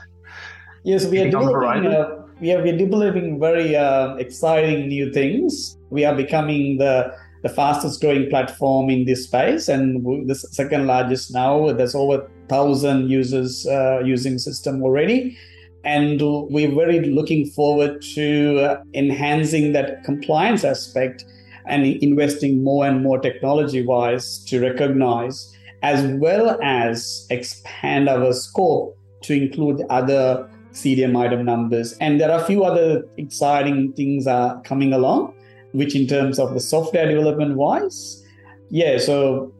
Yes, 0.84 1.06
we 1.06 1.20
are 1.20 1.30
developing. 1.30 1.86
Uh, 1.86 2.22
we 2.40 2.52
are, 2.52 2.62
we 2.62 2.70
are 2.70 2.76
developing 2.76 3.40
very 3.40 3.74
uh, 3.76 4.14
exciting 4.16 4.88
new 4.88 5.12
things. 5.12 5.78
We 5.90 6.04
are 6.04 6.14
becoming 6.14 6.78
the 6.78 7.14
the 7.42 7.48
fastest 7.48 8.00
growing 8.00 8.28
platform 8.30 8.88
in 8.88 9.04
this 9.04 9.24
space 9.24 9.68
and 9.68 10.28
the 10.28 10.34
second 10.34 10.86
largest 10.86 11.32
now. 11.32 11.72
There's 11.72 11.94
over 11.94 12.30
thousand 12.48 13.10
users 13.10 13.66
uh, 13.66 14.00
using 14.04 14.38
system 14.38 14.82
already 14.82 15.36
and 15.84 16.20
we're 16.22 16.72
very 16.72 17.00
looking 17.00 17.46
forward 17.46 18.02
to 18.14 18.60
uh, 18.60 18.82
enhancing 18.94 19.72
that 19.72 20.04
compliance 20.04 20.64
aspect 20.64 21.24
and 21.66 21.86
investing 21.86 22.62
more 22.62 22.86
and 22.86 23.02
more 23.02 23.18
technology 23.18 23.84
wise 23.84 24.44
to 24.44 24.60
recognize 24.60 25.52
as 25.82 26.04
well 26.20 26.58
as 26.62 27.26
expand 27.30 28.08
our 28.08 28.32
scope 28.32 28.96
to 29.22 29.34
include 29.34 29.82
other 29.90 30.48
CDM 30.72 31.18
item 31.18 31.44
numbers. 31.44 31.92
And 31.94 32.20
there 32.20 32.30
are 32.30 32.40
a 32.40 32.44
few 32.44 32.64
other 32.64 33.04
exciting 33.16 33.92
things 33.92 34.26
are 34.26 34.60
coming 34.62 34.92
along, 34.92 35.34
which 35.72 35.96
in 35.96 36.06
terms 36.06 36.38
of 36.38 36.54
the 36.54 36.60
software 36.60 37.08
development 37.08 37.56
wise, 37.56 38.22
yeah, 38.70 38.98
so 38.98 39.52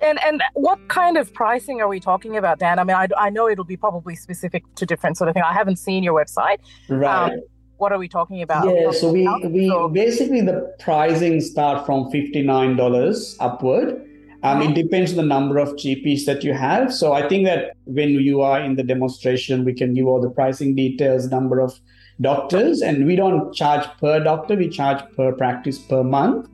And 0.01 0.19
and 0.23 0.43
what 0.53 0.79
kind 0.89 1.17
of 1.17 1.33
pricing 1.33 1.81
are 1.81 1.87
we 1.87 1.99
talking 1.99 2.37
about, 2.37 2.59
Dan? 2.59 2.79
I 2.79 2.83
mean, 2.83 2.95
I, 2.95 3.07
I 3.17 3.29
know 3.29 3.47
it'll 3.47 3.65
be 3.65 3.77
probably 3.77 4.15
specific 4.15 4.63
to 4.75 4.85
different 4.85 5.17
sort 5.17 5.29
of 5.29 5.33
thing. 5.33 5.43
I 5.43 5.53
haven't 5.53 5.77
seen 5.77 6.03
your 6.03 6.13
website. 6.13 6.57
Right. 6.89 7.33
Um, 7.33 7.41
what 7.77 7.91
are 7.91 7.99
we 7.99 8.07
talking 8.07 8.41
about? 8.41 8.67
Yeah, 8.67 8.91
so 8.91 9.11
we, 9.11 9.27
we 9.47 9.71
basically 9.93 10.41
the 10.41 10.75
pricing 10.79 11.39
start 11.41 11.85
from 11.85 12.09
fifty 12.11 12.41
nine 12.41 12.75
dollars 12.75 13.37
upward. 13.39 14.03
Um, 14.43 14.61
mm-hmm. 14.61 14.71
It 14.71 14.75
depends 14.75 15.11
on 15.11 15.17
the 15.17 15.23
number 15.23 15.57
of 15.57 15.69
GPs 15.69 16.25
that 16.25 16.43
you 16.43 16.53
have. 16.53 16.93
So 16.93 17.13
I 17.13 17.27
think 17.27 17.45
that 17.45 17.75
when 17.85 18.09
you 18.09 18.41
are 18.41 18.61
in 18.61 18.75
the 18.75 18.83
demonstration, 18.83 19.65
we 19.65 19.73
can 19.73 19.95
give 19.95 20.05
all 20.05 20.21
the 20.21 20.29
pricing 20.29 20.75
details, 20.75 21.27
number 21.27 21.59
of 21.59 21.79
doctors 22.21 22.81
and 22.81 23.05
we 23.05 23.15
don't 23.15 23.53
charge 23.53 23.85
per 23.99 24.19
doctor 24.19 24.55
we 24.55 24.67
charge 24.67 25.03
per 25.15 25.31
practice 25.33 25.77
per 25.77 26.03
month 26.03 26.49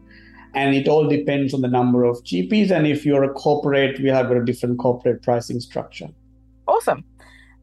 and 0.54 0.76
it 0.76 0.88
all 0.88 1.08
depends 1.08 1.54
on 1.54 1.62
the 1.62 1.68
number 1.68 2.04
of 2.04 2.24
gps 2.24 2.72
and 2.72 2.88
if 2.88 3.06
you're 3.06 3.24
a 3.24 3.34
corporate 3.34 4.00
we 4.00 4.10
have 4.10 4.32
a 4.32 4.44
different 4.44 4.78
corporate 4.80 5.22
pricing 5.22 5.60
structure. 5.60 6.10
Awesome. 6.68 7.04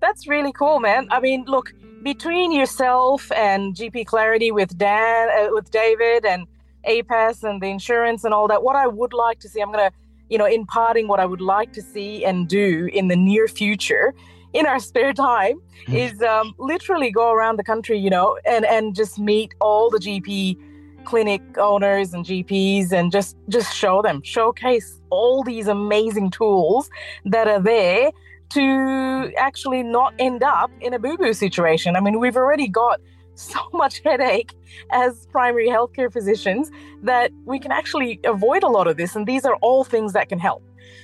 That's 0.00 0.26
really 0.26 0.52
cool 0.52 0.80
man. 0.80 1.08
I 1.10 1.20
mean 1.20 1.44
look 1.46 1.72
between 2.02 2.52
yourself 2.52 3.30
and 3.32 3.74
gp 3.74 4.06
clarity 4.06 4.50
with 4.50 4.76
dan 4.78 5.28
uh, 5.38 5.48
with 5.52 5.70
david 5.70 6.24
and 6.24 6.46
apas 6.88 7.42
and 7.42 7.60
the 7.60 7.66
insurance 7.66 8.24
and 8.24 8.32
all 8.32 8.48
that 8.48 8.62
what 8.62 8.74
i 8.74 8.86
would 8.86 9.12
like 9.12 9.38
to 9.38 9.50
see 9.50 9.60
i'm 9.60 9.70
going 9.70 9.90
to 9.90 9.94
you 10.30 10.38
know 10.38 10.46
imparting 10.46 11.08
what 11.08 11.20
i 11.20 11.26
would 11.26 11.42
like 11.42 11.74
to 11.74 11.82
see 11.82 12.24
and 12.24 12.48
do 12.48 12.88
in 12.94 13.08
the 13.08 13.16
near 13.16 13.46
future 13.46 14.14
in 14.52 14.66
our 14.66 14.78
spare 14.78 15.12
time 15.12 15.60
hmm. 15.86 15.94
is 15.94 16.22
um, 16.22 16.54
literally 16.58 17.10
go 17.10 17.32
around 17.32 17.56
the 17.56 17.64
country, 17.64 17.98
you 17.98 18.10
know, 18.10 18.38
and 18.44 18.64
and 18.66 18.94
just 18.94 19.18
meet 19.18 19.54
all 19.60 19.90
the 19.90 19.98
GP 19.98 20.56
clinic 21.04 21.42
owners 21.58 22.14
and 22.14 22.24
GPs 22.24 22.92
and 22.92 23.10
just 23.10 23.36
just 23.48 23.74
show 23.74 24.02
them, 24.02 24.22
showcase 24.22 25.00
all 25.10 25.42
these 25.42 25.68
amazing 25.68 26.30
tools 26.30 26.90
that 27.24 27.48
are 27.48 27.60
there 27.60 28.10
to 28.50 29.32
actually 29.36 29.82
not 29.82 30.12
end 30.18 30.42
up 30.42 30.70
in 30.80 30.92
a 30.92 30.98
boo-boo 30.98 31.32
situation. 31.32 31.96
I 31.96 32.00
mean, 32.00 32.18
we've 32.18 32.36
already 32.36 32.68
got 32.68 33.00
so 33.34 33.60
much 33.72 34.02
headache 34.04 34.52
as 34.90 35.26
primary 35.28 35.66
healthcare 35.68 36.12
physicians 36.12 36.70
that 37.02 37.30
we 37.46 37.58
can 37.58 37.72
actually 37.72 38.20
avoid 38.24 38.62
a 38.62 38.68
lot 38.68 38.86
of 38.86 38.98
this 38.98 39.16
and 39.16 39.26
these 39.26 39.46
are 39.46 39.56
all 39.56 39.82
things 39.82 40.12
that 40.12 40.28
can 40.28 40.38
help. 40.38 40.62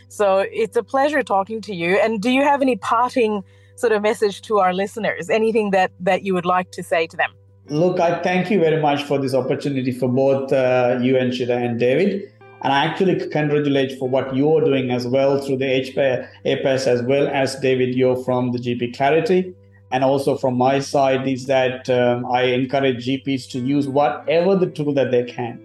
So 0.09 0.45
it's 0.53 0.77
a 0.77 0.83
pleasure 0.83 1.23
talking 1.23 1.61
to 1.63 1.75
you. 1.75 1.99
And 1.99 2.21
do 2.21 2.31
you 2.31 2.43
have 2.43 2.61
any 2.63 2.77
parting 2.77 3.43
sort 3.77 3.93
of 3.93 4.03
message 4.03 4.43
to 4.43 4.59
our 4.59 4.75
listeners? 4.75 5.31
Anything 5.31 5.71
that 5.71 5.93
that 6.01 6.25
you 6.25 6.35
would 6.35 6.47
like 6.47 6.73
to 6.73 6.83
say 6.83 7.07
to 7.07 7.17
them? 7.17 7.31
Look, 7.69 7.99
I 7.99 8.23
thank 8.23 8.51
you 8.51 8.61
very 8.61 8.81
much 8.81 9.03
for 9.03 9.19
this 9.19 9.35
opportunity 9.35 9.91
for 9.91 10.09
both 10.09 10.53
uh, 10.53 10.99
you 11.03 11.19
and 11.19 11.33
Shida 11.33 11.51
and 11.51 11.81
David. 11.81 12.33
And 12.63 12.73
I 12.73 12.85
actually 12.85 13.29
congratulate 13.29 13.99
for 13.99 14.09
what 14.09 14.35
you're 14.35 14.61
doing 14.61 14.91
as 14.91 15.07
well 15.07 15.41
through 15.41 15.59
the 15.59 15.65
HP, 15.65 16.29
APAS 16.47 16.87
as 16.87 17.03
well 17.03 17.27
as 17.29 17.57
David, 17.57 17.95
you're 17.95 18.17
from 18.25 18.53
the 18.53 18.59
GP 18.59 18.97
Clarity. 18.97 19.53
And 19.91 20.05
also 20.05 20.37
from 20.37 20.57
my 20.57 20.79
side 20.79 21.27
is 21.27 21.47
that 21.47 21.91
um, 21.91 22.25
I 22.27 22.43
encourage 22.43 23.07
GPs 23.07 23.51
to 23.51 23.59
use 23.59 23.89
whatever 23.89 24.57
the 24.57 24.71
tool 24.71 24.93
that 24.95 25.11
they 25.11 25.25
can 25.25 25.61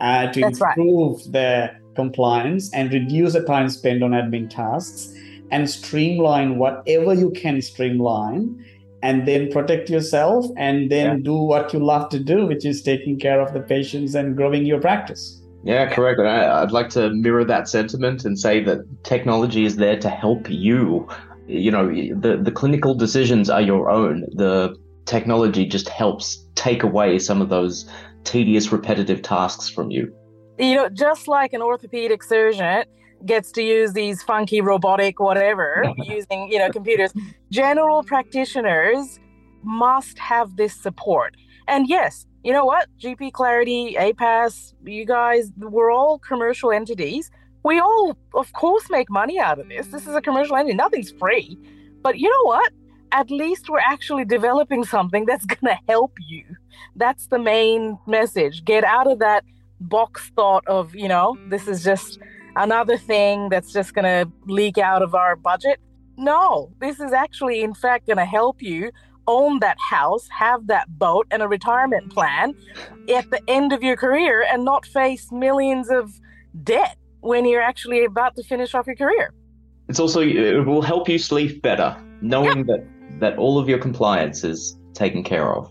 uh, 0.00 0.32
to 0.32 0.40
That's 0.40 0.60
improve 0.60 1.16
right. 1.18 1.32
their 1.32 1.80
compliance 1.94 2.72
and 2.74 2.92
reduce 2.92 3.32
the 3.32 3.44
time 3.44 3.68
spent 3.68 4.02
on 4.02 4.10
admin 4.10 4.50
tasks 4.50 5.14
and 5.50 5.68
streamline 5.70 6.58
whatever 6.58 7.14
you 7.14 7.30
can 7.30 7.62
streamline 7.62 8.64
and 9.04 9.28
then 9.28 9.50
protect 9.52 9.90
yourself 9.90 10.46
and 10.56 10.90
then 10.90 11.06
yeah. 11.06 11.22
do 11.22 11.34
what 11.34 11.72
you 11.74 11.78
love 11.78 12.08
to 12.08 12.18
do 12.18 12.46
which 12.46 12.64
is 12.64 12.82
taking 12.82 13.18
care 13.18 13.40
of 13.40 13.52
the 13.52 13.60
patients 13.60 14.14
and 14.14 14.36
growing 14.36 14.64
your 14.64 14.80
practice. 14.80 15.42
Yeah 15.62 15.84
correct. 15.94 16.20
I, 16.20 16.62
i'd 16.62 16.72
like 16.72 16.88
to 16.90 17.10
mirror 17.10 17.44
that 17.44 17.68
sentiment 17.68 18.24
and 18.24 18.38
say 18.38 18.64
that 18.64 18.78
technology 19.04 19.64
is 19.64 19.76
there 19.76 19.98
to 20.00 20.08
help 20.08 20.50
you. 20.50 21.06
You 21.46 21.70
know 21.70 21.86
the, 22.24 22.38
the 22.42 22.50
clinical 22.50 22.94
decisions 22.94 23.50
are 23.50 23.60
your 23.60 23.90
own. 23.90 24.24
The 24.32 24.74
technology 25.04 25.66
just 25.66 25.88
helps 25.90 26.26
take 26.54 26.82
away 26.82 27.18
some 27.18 27.42
of 27.42 27.50
those 27.50 27.88
tedious 28.24 28.72
repetitive 28.72 29.20
tasks 29.20 29.68
from 29.68 29.90
you. 29.90 30.10
You 30.58 30.76
know, 30.76 30.88
just 30.88 31.28
like 31.28 31.52
an 31.52 31.60
orthopedic 31.60 32.22
surgeon 32.22 32.84
gets 33.26 33.50
to 33.52 33.62
use 33.62 33.92
these 33.92 34.22
funky 34.22 34.60
robotic 34.60 35.20
whatever 35.20 35.84
using, 35.96 36.50
you 36.50 36.58
know, 36.58 36.70
computers, 36.70 37.12
general 37.50 38.02
practitioners 38.02 39.18
must 39.62 40.18
have 40.18 40.56
this 40.56 40.74
support. 40.74 41.36
And 41.66 41.88
yes, 41.88 42.26
you 42.44 42.52
know 42.52 42.64
what? 42.64 42.88
GP 43.00 43.32
Clarity, 43.32 43.96
APAS, 43.98 44.74
you 44.84 45.06
guys, 45.06 45.50
we're 45.56 45.90
all 45.90 46.18
commercial 46.18 46.70
entities. 46.70 47.30
We 47.64 47.78
all, 47.78 48.18
of 48.34 48.52
course, 48.52 48.90
make 48.90 49.08
money 49.08 49.38
out 49.38 49.58
of 49.58 49.68
this. 49.68 49.86
This 49.86 50.06
is 50.06 50.14
a 50.14 50.20
commercial 50.20 50.56
entity. 50.56 50.74
Nothing's 50.74 51.10
free. 51.12 51.58
But 52.02 52.18
you 52.18 52.30
know 52.30 52.44
what? 52.44 52.70
At 53.12 53.30
least 53.30 53.70
we're 53.70 53.78
actually 53.78 54.26
developing 54.26 54.84
something 54.84 55.24
that's 55.24 55.46
going 55.54 55.74
to 55.74 55.78
help 55.88 56.12
you. 56.28 56.44
That's 56.96 57.28
the 57.28 57.38
main 57.38 57.98
message. 58.06 58.64
Get 58.64 58.84
out 58.84 59.10
of 59.10 59.20
that 59.20 59.44
box 59.80 60.30
thought 60.36 60.66
of, 60.66 60.94
you 60.94 61.08
know, 61.08 61.38
this 61.48 61.66
is 61.66 61.82
just 61.82 62.18
another 62.56 62.96
thing 62.96 63.48
that's 63.48 63.72
just 63.72 63.94
going 63.94 64.04
to 64.04 64.30
leak 64.46 64.78
out 64.78 65.02
of 65.02 65.14
our 65.14 65.36
budget. 65.36 65.80
No, 66.16 66.72
this 66.80 67.00
is 67.00 67.12
actually, 67.12 67.62
in 67.62 67.74
fact, 67.74 68.06
going 68.06 68.18
to 68.18 68.24
help 68.24 68.62
you 68.62 68.90
own 69.26 69.58
that 69.60 69.78
house, 69.78 70.28
have 70.28 70.66
that 70.66 70.98
boat, 70.98 71.26
and 71.30 71.42
a 71.42 71.48
retirement 71.48 72.12
plan 72.12 72.54
at 73.14 73.30
the 73.30 73.40
end 73.48 73.72
of 73.72 73.82
your 73.82 73.96
career 73.96 74.44
and 74.50 74.64
not 74.64 74.86
face 74.86 75.32
millions 75.32 75.90
of 75.90 76.12
debt 76.62 76.96
when 77.20 77.46
you're 77.46 77.62
actually 77.62 78.04
about 78.04 78.36
to 78.36 78.42
finish 78.42 78.74
off 78.74 78.86
your 78.86 78.96
career. 78.96 79.32
It's 79.88 79.98
also, 79.98 80.20
it 80.20 80.66
will 80.66 80.82
help 80.82 81.08
you 81.08 81.18
sleep 81.18 81.62
better, 81.62 81.96
knowing 82.20 82.66
that, 82.66 82.86
that 83.20 83.38
all 83.38 83.58
of 83.58 83.68
your 83.68 83.78
compliance 83.78 84.44
is 84.44 84.78
taken 84.92 85.24
care 85.24 85.52
of. 85.54 85.70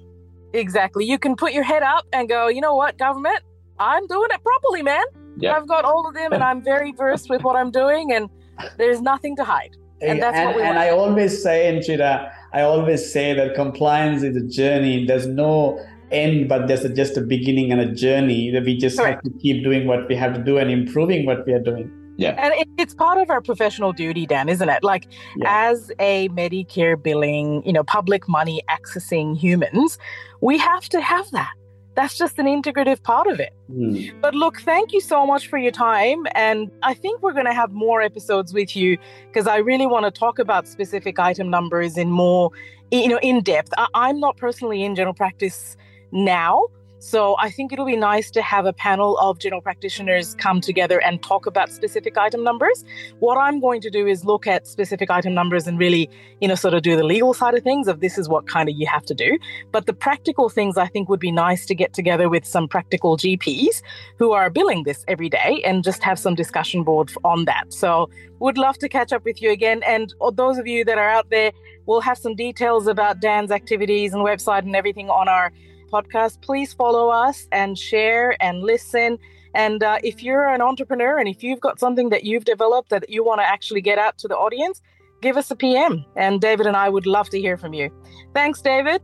Exactly. 0.54 1.06
You 1.06 1.18
can 1.18 1.36
put 1.36 1.54
your 1.54 1.64
head 1.64 1.84
up 1.84 2.06
and 2.12 2.28
go, 2.28 2.48
you 2.48 2.62
know 2.62 2.76
what, 2.76 2.98
government, 2.98 3.40
I'm 3.80 4.06
doing 4.08 4.30
it 4.32 4.42
properly, 4.44 4.84
man. 4.84 5.04
Yeah. 5.38 5.56
I've 5.56 5.68
got 5.68 5.86
all 5.86 6.08
of 6.08 6.14
them 6.14 6.34
and 6.34 6.44
I'm 6.44 6.62
very 6.62 6.92
versed 6.92 7.30
with 7.30 7.44
what 7.44 7.56
I'm 7.56 7.72
doing 7.72 8.12
and 8.14 8.30
there's 8.78 9.02
nothing 9.02 9.36
to 9.38 9.44
hide. 9.44 9.76
And 10.02 10.22
that's 10.22 10.36
and, 10.38 10.48
what 10.48 10.56
we 10.58 10.62
and 10.62 10.76
want. 10.76 10.88
I 10.88 10.90
always 10.92 11.42
say, 11.42 11.68
Anchita, 11.74 12.32
I 12.54 12.62
always 12.62 13.12
say 13.12 13.34
that 13.34 13.56
compliance 13.56 14.22
is 14.24 14.36
a 14.36 14.46
journey. 14.46 15.06
There's 15.06 15.28
no 15.28 15.84
end, 16.12 16.50
but 16.50 16.68
there's 16.68 16.84
a, 16.86 16.90
just 16.90 17.18
a 17.18 17.22
beginning 17.22 17.72
and 17.72 17.82
a 17.82 17.92
journey 17.92 18.52
that 18.52 18.64
we 18.64 18.78
just 18.78 18.98
Correct. 18.98 19.24
have 19.24 19.34
to 19.34 19.40
keep 19.40 19.64
doing 19.64 19.88
what 19.88 20.08
we 20.08 20.16
have 20.16 20.34
to 20.36 20.44
do 20.44 20.58
and 20.58 20.70
improving 20.70 21.26
what 21.26 21.46
we 21.48 21.54
are 21.54 21.60
doing. 21.60 21.92
Yeah. 22.18 22.36
And 22.38 22.54
it, 22.54 22.68
it's 22.78 22.94
part 22.94 23.18
of 23.18 23.30
our 23.32 23.42
professional 23.42 23.92
duty, 23.92 24.28
Dan, 24.28 24.48
isn't 24.50 24.70
it? 24.70 24.84
Like, 24.84 25.08
Yeah. 25.36 25.70
as 25.70 25.92
a 26.00 26.30
Medicare 26.30 27.02
billing, 27.02 27.66
you 27.66 27.74
know, 27.74 27.84
public 27.84 28.30
money 28.30 28.62
accessing 28.70 29.36
humans, 29.36 29.98
we 30.42 30.58
have 30.60 30.88
to 30.90 31.02
have 31.02 31.30
that. 31.32 31.54
That's 31.96 32.18
just 32.18 32.40
an 32.40 32.48
integrative 32.48 33.04
part 33.04 33.28
of 33.28 33.40
it. 33.40 33.54
Hmm. 33.68 34.20
But 34.22 34.34
look, 34.34 34.62
thank 34.62 34.94
you 34.94 35.02
so 35.02 35.26
much 35.28 35.48
for 35.48 35.58
your 35.58 35.72
time. 35.72 36.26
And 36.34 36.72
I 36.82 36.94
think 36.94 37.22
we're 37.22 37.34
going 37.34 37.46
to 37.46 37.54
have 37.54 37.72
more 37.72 38.02
episodes 38.02 38.54
with 38.54 38.76
you 38.76 38.98
because 39.28 39.48
I 39.48 39.58
really 39.58 39.86
want 39.86 40.06
to 40.06 40.12
talk 40.12 40.40
about 40.40 40.68
specific 40.68 41.20
item 41.20 41.50
numbers 41.50 41.98
in 41.98 42.10
more, 42.10 42.52
you 42.92 43.08
know, 43.08 43.20
in 43.22 43.42
depth. 43.42 43.74
I- 43.78 43.88
I'm 43.94 44.20
not 44.20 44.38
personally 44.38 44.84
in 44.84 44.96
general 44.96 45.14
practice 45.14 45.78
now. 46.12 46.68
So 47.04 47.36
I 47.38 47.52
think 47.52 47.74
it'll 47.74 47.86
be 47.86 47.98
nice 47.98 48.32
to 48.32 48.42
have 48.42 48.66
a 48.66 48.72
panel 48.72 49.18
of 49.18 49.38
general 49.38 49.62
practitioners 49.62 50.36
come 50.36 50.62
together 50.62 51.02
and 51.02 51.22
talk 51.22 51.46
about 51.46 51.70
specific 51.70 52.18
item 52.18 52.46
numbers. 52.46 52.86
What 53.20 53.38
I'm 53.38 53.60
going 53.60 53.82
to 53.82 53.90
do 53.90 54.08
is 54.08 54.24
look 54.24 54.48
at 54.48 54.66
specific 54.66 55.12
item 55.12 55.34
numbers 55.34 55.68
and 55.68 55.78
really, 55.78 56.10
you 56.40 56.48
know, 56.48 56.56
sort 56.56 56.74
of 56.74 56.82
do 56.82 56.96
the 56.96 57.04
legal 57.04 57.34
side 57.34 57.56
of 57.56 57.64
things 57.64 57.90
of 57.90 58.00
this 58.00 58.18
is 58.18 58.30
what 58.30 58.48
kind 58.48 58.70
of 58.70 58.76
you 58.78 58.88
have 58.88 59.04
to 59.04 59.14
do. 59.14 59.38
But 59.74 59.86
the 59.86 59.92
practical 59.92 60.48
things 60.48 60.78
I 60.78 60.88
think 60.88 61.10
would 61.10 61.20
be 61.20 61.30
nice 61.30 61.66
to 61.66 61.76
get 61.76 61.92
together 61.94 62.30
with 62.30 62.46
some 62.46 62.70
practical 62.70 63.18
GPs 63.18 63.82
who 64.18 64.32
are 64.32 64.50
billing 64.50 64.84
this 64.84 65.04
every 65.10 65.28
day 65.28 65.62
and 65.66 65.84
just 65.84 66.02
have 66.04 66.18
some 66.18 66.36
discussion 66.36 66.86
board 66.86 67.12
on 67.26 67.44
that. 67.46 67.74
So 67.74 68.10
would 68.40 68.58
love 68.58 68.78
to 68.78 68.88
catch 68.88 69.12
up 69.12 69.26
with 69.26 69.42
you 69.42 69.52
again. 69.52 69.84
And 69.86 70.14
those 70.36 70.58
of 70.58 70.68
you 70.68 70.86
that 70.86 70.98
are 70.98 71.10
out 71.10 71.30
there, 71.30 71.52
we'll 71.86 72.00
have 72.00 72.18
some 72.18 72.34
details 72.34 72.88
about 72.88 73.20
Dan's 73.20 73.52
activities 73.52 74.14
and 74.14 74.24
website 74.24 74.60
and 74.60 74.74
everything 74.74 75.10
on 75.10 75.28
our 75.28 75.52
podcast. 75.94 76.42
Please 76.42 76.74
follow 76.74 77.10
us 77.10 77.48
and 77.52 77.78
share 77.78 78.36
and 78.42 78.62
listen. 78.62 79.18
And 79.54 79.84
uh, 79.84 80.00
if 80.04 80.24
you're 80.24 80.48
an 80.48 80.62
entrepreneur 80.62 81.20
and 81.20 81.28
if 81.30 81.44
you've 81.44 81.60
got 81.60 81.80
something 81.80 82.10
that 82.10 82.24
you've 82.24 82.46
developed 82.46 82.90
that 82.90 83.10
you 83.10 83.24
want 83.24 83.40
to 83.42 83.48
actually 83.48 83.82
get 83.82 83.98
out 84.00 84.18
to 84.20 84.28
the 84.28 84.36
audience, 84.36 84.82
give 85.22 85.38
us 85.38 85.52
a 85.52 85.56
PM. 85.56 86.04
And 86.16 86.42
David 86.42 86.66
and 86.66 86.76
I 86.76 86.90
would 86.90 87.06
love 87.06 87.30
to 87.30 87.40
hear 87.40 87.58
from 87.58 87.74
you. 87.74 87.92
Thanks, 88.34 88.62
David. 88.62 89.02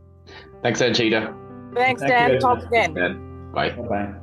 Thanks, 0.62 0.82
Anchita. 0.82 1.32
Thanks, 1.74 2.00
Thank 2.02 2.12
Dan. 2.12 2.28
very 2.30 2.40
Talk 2.40 2.62
again. 2.64 2.94
Man. 2.94 3.52
Bye. 3.52 3.70
Bye 3.70 3.88
bye. 3.88 4.19